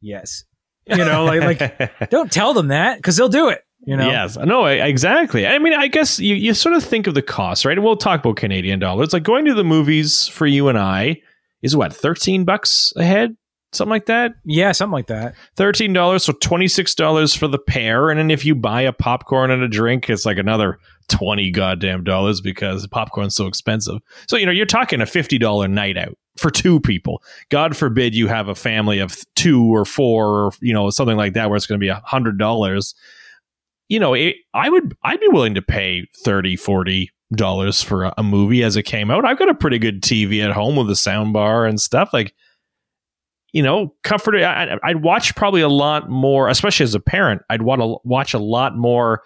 [0.00, 0.44] Yes.
[0.86, 3.62] You know, like like don't tell them that because they'll do it.
[3.86, 4.08] You know.
[4.08, 4.36] Yes.
[4.36, 5.46] No, I- exactly.
[5.46, 7.76] I mean, I guess you, you sort of think of the cost, right?
[7.76, 9.12] And we'll talk about Canadian dollars.
[9.12, 11.20] Like going to the movies for you and I
[11.62, 13.36] is what, 13 bucks a head?
[13.76, 14.32] Something like that?
[14.44, 15.34] Yeah, something like that.
[15.56, 18.10] $13, so $26 for the pair.
[18.10, 22.04] And then if you buy a popcorn and a drink, it's like another 20 goddamn
[22.04, 24.00] dollars because popcorn's so expensive.
[24.28, 27.22] So, you know, you're talking a $50 night out for two people.
[27.48, 31.34] God forbid you have a family of two or four or, you know, something like
[31.34, 32.94] that where it's going to be a $100
[33.88, 38.14] you know, it, I would I'd be willing to pay 30 40 dollars for a,
[38.18, 39.24] a movie as it came out.
[39.24, 42.34] I've got a pretty good TV at home with a sound bar and stuff like
[43.56, 47.40] you know, comfort I, I'd watch probably a lot more, especially as a parent.
[47.48, 49.22] I'd want to watch a lot more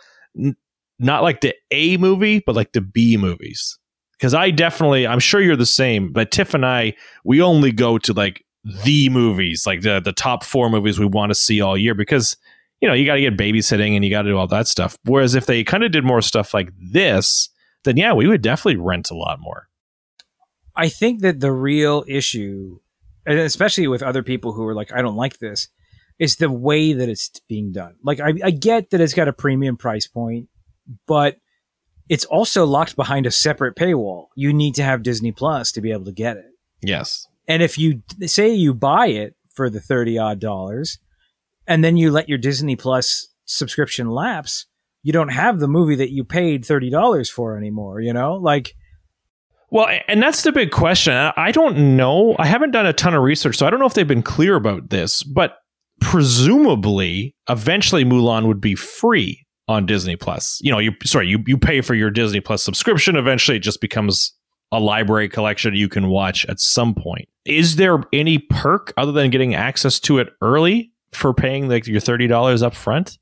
[1.01, 3.77] not like the A movie, but like the B movies.
[4.21, 7.99] Cuz I definitely I'm sure you're the same, but Tiff and I we only go
[7.99, 8.45] to like
[8.85, 12.37] the movies, like the the top 4 movies we want to see all year because
[12.81, 14.97] you know, you got to get babysitting and you got to do all that stuff.
[15.05, 17.51] Whereas if they kind of did more stuff like this,
[17.83, 19.69] then yeah, we would definitely rent a lot more.
[20.77, 22.79] I think that the real issue,
[23.27, 25.69] and especially with other people who are like, I don't like this,
[26.19, 27.97] is the way that it's being done.
[28.03, 30.49] Like, I, I get that it's got a premium price point,
[31.07, 31.37] but
[32.09, 34.27] it's also locked behind a separate paywall.
[34.35, 36.51] You need to have Disney Plus to be able to get it.
[36.83, 37.27] Yes.
[37.47, 40.99] And if you say you buy it for the 30 odd dollars
[41.67, 44.67] and then you let your Disney Plus subscription lapse,
[45.03, 48.35] you don't have the movie that you paid $30 for anymore, you know?
[48.35, 48.75] Like,
[49.71, 51.13] well, and that's the big question.
[51.15, 52.37] I don't know.
[52.39, 54.57] I haven't done a ton of research, so I don't know if they've been clear
[54.57, 55.59] about this, but
[56.01, 60.59] presumably eventually Mulan would be free on Disney Plus.
[60.63, 63.81] You know, you sorry, you you pay for your Disney Plus subscription, eventually it just
[63.81, 64.33] becomes
[64.73, 67.29] a library collection you can watch at some point.
[67.45, 72.01] Is there any perk other than getting access to it early for paying like your
[72.01, 73.19] $30 up front?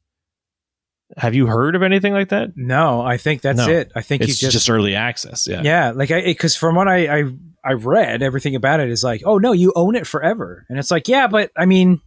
[1.17, 2.51] Have you heard of anything like that?
[2.55, 3.69] No, I think that's no.
[3.69, 3.91] it.
[3.97, 5.47] I think it's just, just early access.
[5.49, 5.93] Yeah, yeah.
[5.95, 7.25] Like, because from what I, I
[7.65, 10.91] I read, everything about it is like, oh no, you own it forever, and it's
[10.91, 12.01] like, yeah, but I mean,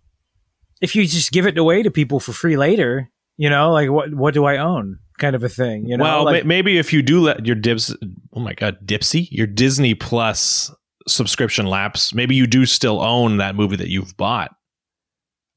[0.81, 4.13] if you just give it away to people for free later, you know, like what
[4.13, 4.99] what do I own?
[5.17, 5.85] Kind of a thing.
[5.87, 7.95] You know, well, like, maybe if you do let your dips,
[8.33, 10.71] oh my god, Dipsy, your Disney Plus
[11.07, 14.51] subscription lapse, maybe you do still own that movie that you've bought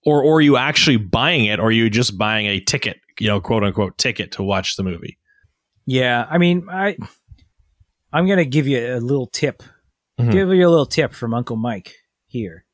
[0.04, 3.64] or or you actually buying it or you just buying a ticket you know, quote
[3.64, 5.18] unquote ticket to watch the movie.
[5.86, 6.96] Yeah, I mean, I
[8.12, 9.62] I'm gonna give you a little tip.
[10.20, 10.30] Mm-hmm.
[10.30, 11.94] Give you a little tip from Uncle Mike
[12.26, 12.64] here,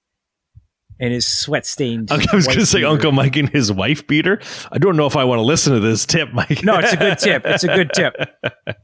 [1.00, 2.10] and his sweat stained.
[2.12, 4.40] I was gonna say Uncle Mike and his wife beater.
[4.70, 6.62] I don't know if I want to listen to this tip, Mike.
[6.62, 7.42] no, it's a good tip.
[7.46, 8.14] It's a good tip.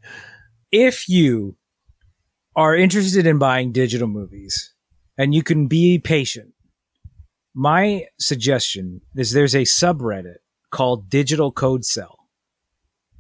[0.73, 1.57] if you
[2.57, 4.75] are interested in buying digital movies
[5.19, 6.55] and you can be patient,
[7.55, 10.37] my suggestion is there's a subreddit
[10.77, 12.19] called Digital Code Sell,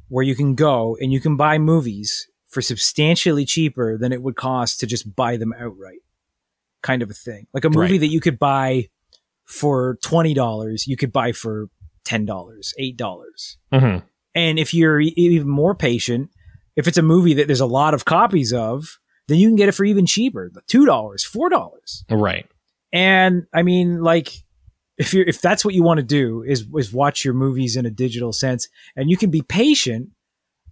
[0.09, 4.36] where you can go and you can buy movies for substantially cheaper than it would
[4.36, 6.00] cost to just buy them outright,
[6.82, 7.46] kind of a thing.
[7.54, 8.00] Like a movie right.
[8.00, 8.88] that you could buy
[9.46, 11.68] for twenty dollars, you could buy for
[12.04, 13.57] ten dollars, eight dollars.
[13.72, 14.04] Mm-hmm.
[14.34, 16.28] And if you're even more patient,
[16.76, 18.98] if it's a movie that there's a lot of copies of,
[19.28, 22.04] then you can get it for even cheaper, two dollars, four dollars.
[22.11, 22.46] Right.
[22.92, 24.44] And I mean, like
[24.99, 27.86] if you if that's what you want to do is is watch your movies in
[27.86, 30.11] a digital sense and you can be patient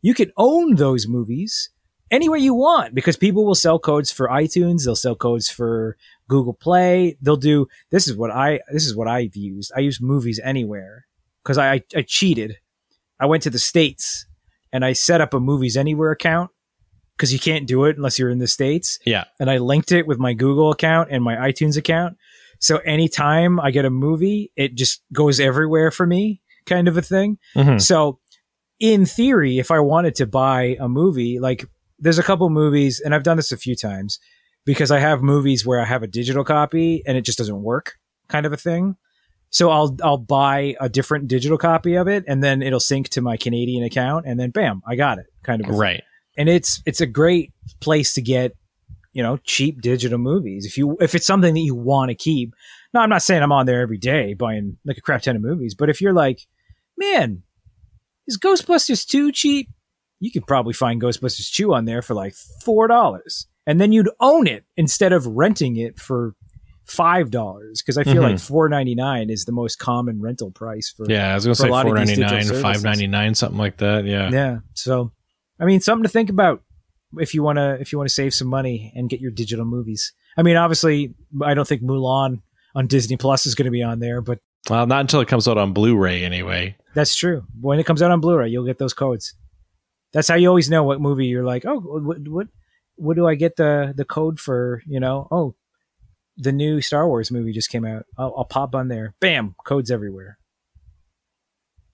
[0.02, 1.70] you can own those movies
[2.10, 5.96] anywhere you want because people will sell codes for iTunes they'll sell codes for
[6.28, 9.72] Google Play they'll do this is what I this is what I've used.
[9.76, 11.06] I use movies anywhere
[11.42, 12.58] because I, I cheated.
[13.20, 14.26] I went to the states
[14.72, 16.50] and I set up a movies anywhere account
[17.16, 18.98] because you can't do it unless you're in the states.
[19.04, 19.24] Yeah.
[19.38, 22.16] And I linked it with my Google account and my iTunes account
[22.58, 27.02] so anytime I get a movie, it just goes everywhere for me, kind of a
[27.02, 27.38] thing.
[27.56, 27.78] Mm-hmm.
[27.78, 28.20] So
[28.80, 31.66] in theory, if I wanted to buy a movie, like
[31.98, 34.18] there's a couple movies, and I've done this a few times
[34.64, 37.94] because I have movies where I have a digital copy and it just doesn't work,
[38.28, 38.96] kind of a thing.
[39.50, 43.20] So I'll I'll buy a different digital copy of it, and then it'll sync to
[43.20, 46.02] my Canadian account, and then bam, I got it, kind of right.
[46.36, 48.56] And it's it's a great place to get
[49.14, 50.66] you know, cheap digital movies.
[50.66, 52.54] If you if it's something that you want to keep.
[52.92, 55.42] No, I'm not saying I'm on there every day buying like a crap ton of
[55.42, 56.46] movies, but if you're like,
[56.96, 57.42] man,
[58.28, 59.68] is Ghostbusters 2 cheap?
[60.20, 62.34] You could probably find Ghostbusters 2 on there for like
[62.64, 63.46] four dollars.
[63.66, 66.34] And then you'd own it instead of renting it for
[66.84, 68.32] five dollars because I feel mm-hmm.
[68.32, 71.06] like four ninety nine is the most common rental price for.
[71.08, 74.04] Yeah, I was gonna say four ninety nine, five ninety nine, something like that.
[74.04, 74.58] Yeah, yeah.
[74.74, 75.12] So,
[75.58, 76.62] I mean, something to think about
[77.18, 79.64] if you want to if you want to save some money and get your digital
[79.64, 80.12] movies.
[80.36, 82.42] I mean, obviously, I don't think Mulan
[82.74, 85.46] on Disney Plus is going to be on there, but well, not until it comes
[85.46, 86.76] out on Blu-ray anyway.
[86.94, 87.44] That's true.
[87.60, 89.34] When it comes out on Blu-ray, you'll get those codes.
[90.12, 91.64] That's how you always know what movie you're like.
[91.66, 92.46] Oh, what what
[92.96, 94.82] what do I get the the code for?
[94.86, 95.54] You know, oh,
[96.36, 98.04] the new Star Wars movie just came out.
[98.16, 99.14] I'll, I'll pop on there.
[99.20, 100.38] Bam, codes everywhere.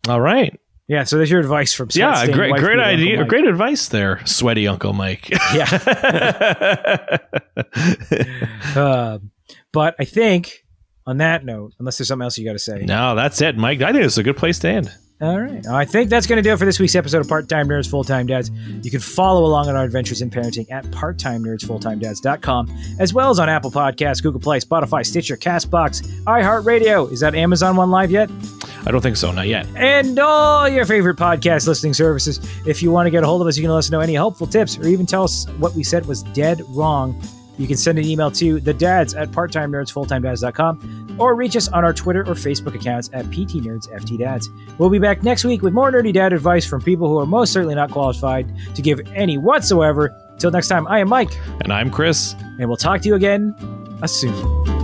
[0.08, 0.58] All right.
[0.90, 4.92] Yeah, so there's your advice from yeah, great, great idea, great advice there, sweaty Uncle
[4.92, 5.30] Mike.
[5.54, 5.68] yeah,
[8.74, 9.20] uh,
[9.72, 10.66] but I think
[11.06, 13.82] on that note, unless there's something else you got to say, no, that's it, Mike.
[13.82, 14.92] I think it's a good place to end.
[15.22, 15.66] All right.
[15.66, 17.90] I think that's going to do it for this week's episode of Part Time Nerds,
[17.90, 18.50] Full Time Dads.
[18.82, 23.50] You can follow along on our adventures in parenting at parttimenerdsfulltimedads.com, as well as on
[23.50, 27.12] Apple Podcasts, Google Play, Spotify, Stitcher, Castbox, iHeartRadio.
[27.12, 28.30] Is that Amazon one live yet?
[28.86, 29.66] I don't think so, not yet.
[29.76, 32.40] And all your favorite podcast listening services.
[32.66, 34.14] If you want to get a hold of us, you can let us know any
[34.14, 37.20] helpful tips or even tell us what we said was dead wrong.
[37.60, 40.24] You can send an email to the dads at part-time nerds, full-time
[41.18, 44.78] or reach us on our Twitter or Facebook accounts at ptnerdsftdads.
[44.78, 47.52] We'll be back next week with more nerdy dad advice from people who are most
[47.52, 50.10] certainly not qualified to give any whatsoever.
[50.38, 52.34] Till next time, I am Mike, And I'm Chris.
[52.58, 53.54] and we'll talk to you again
[54.02, 54.79] uh, soon.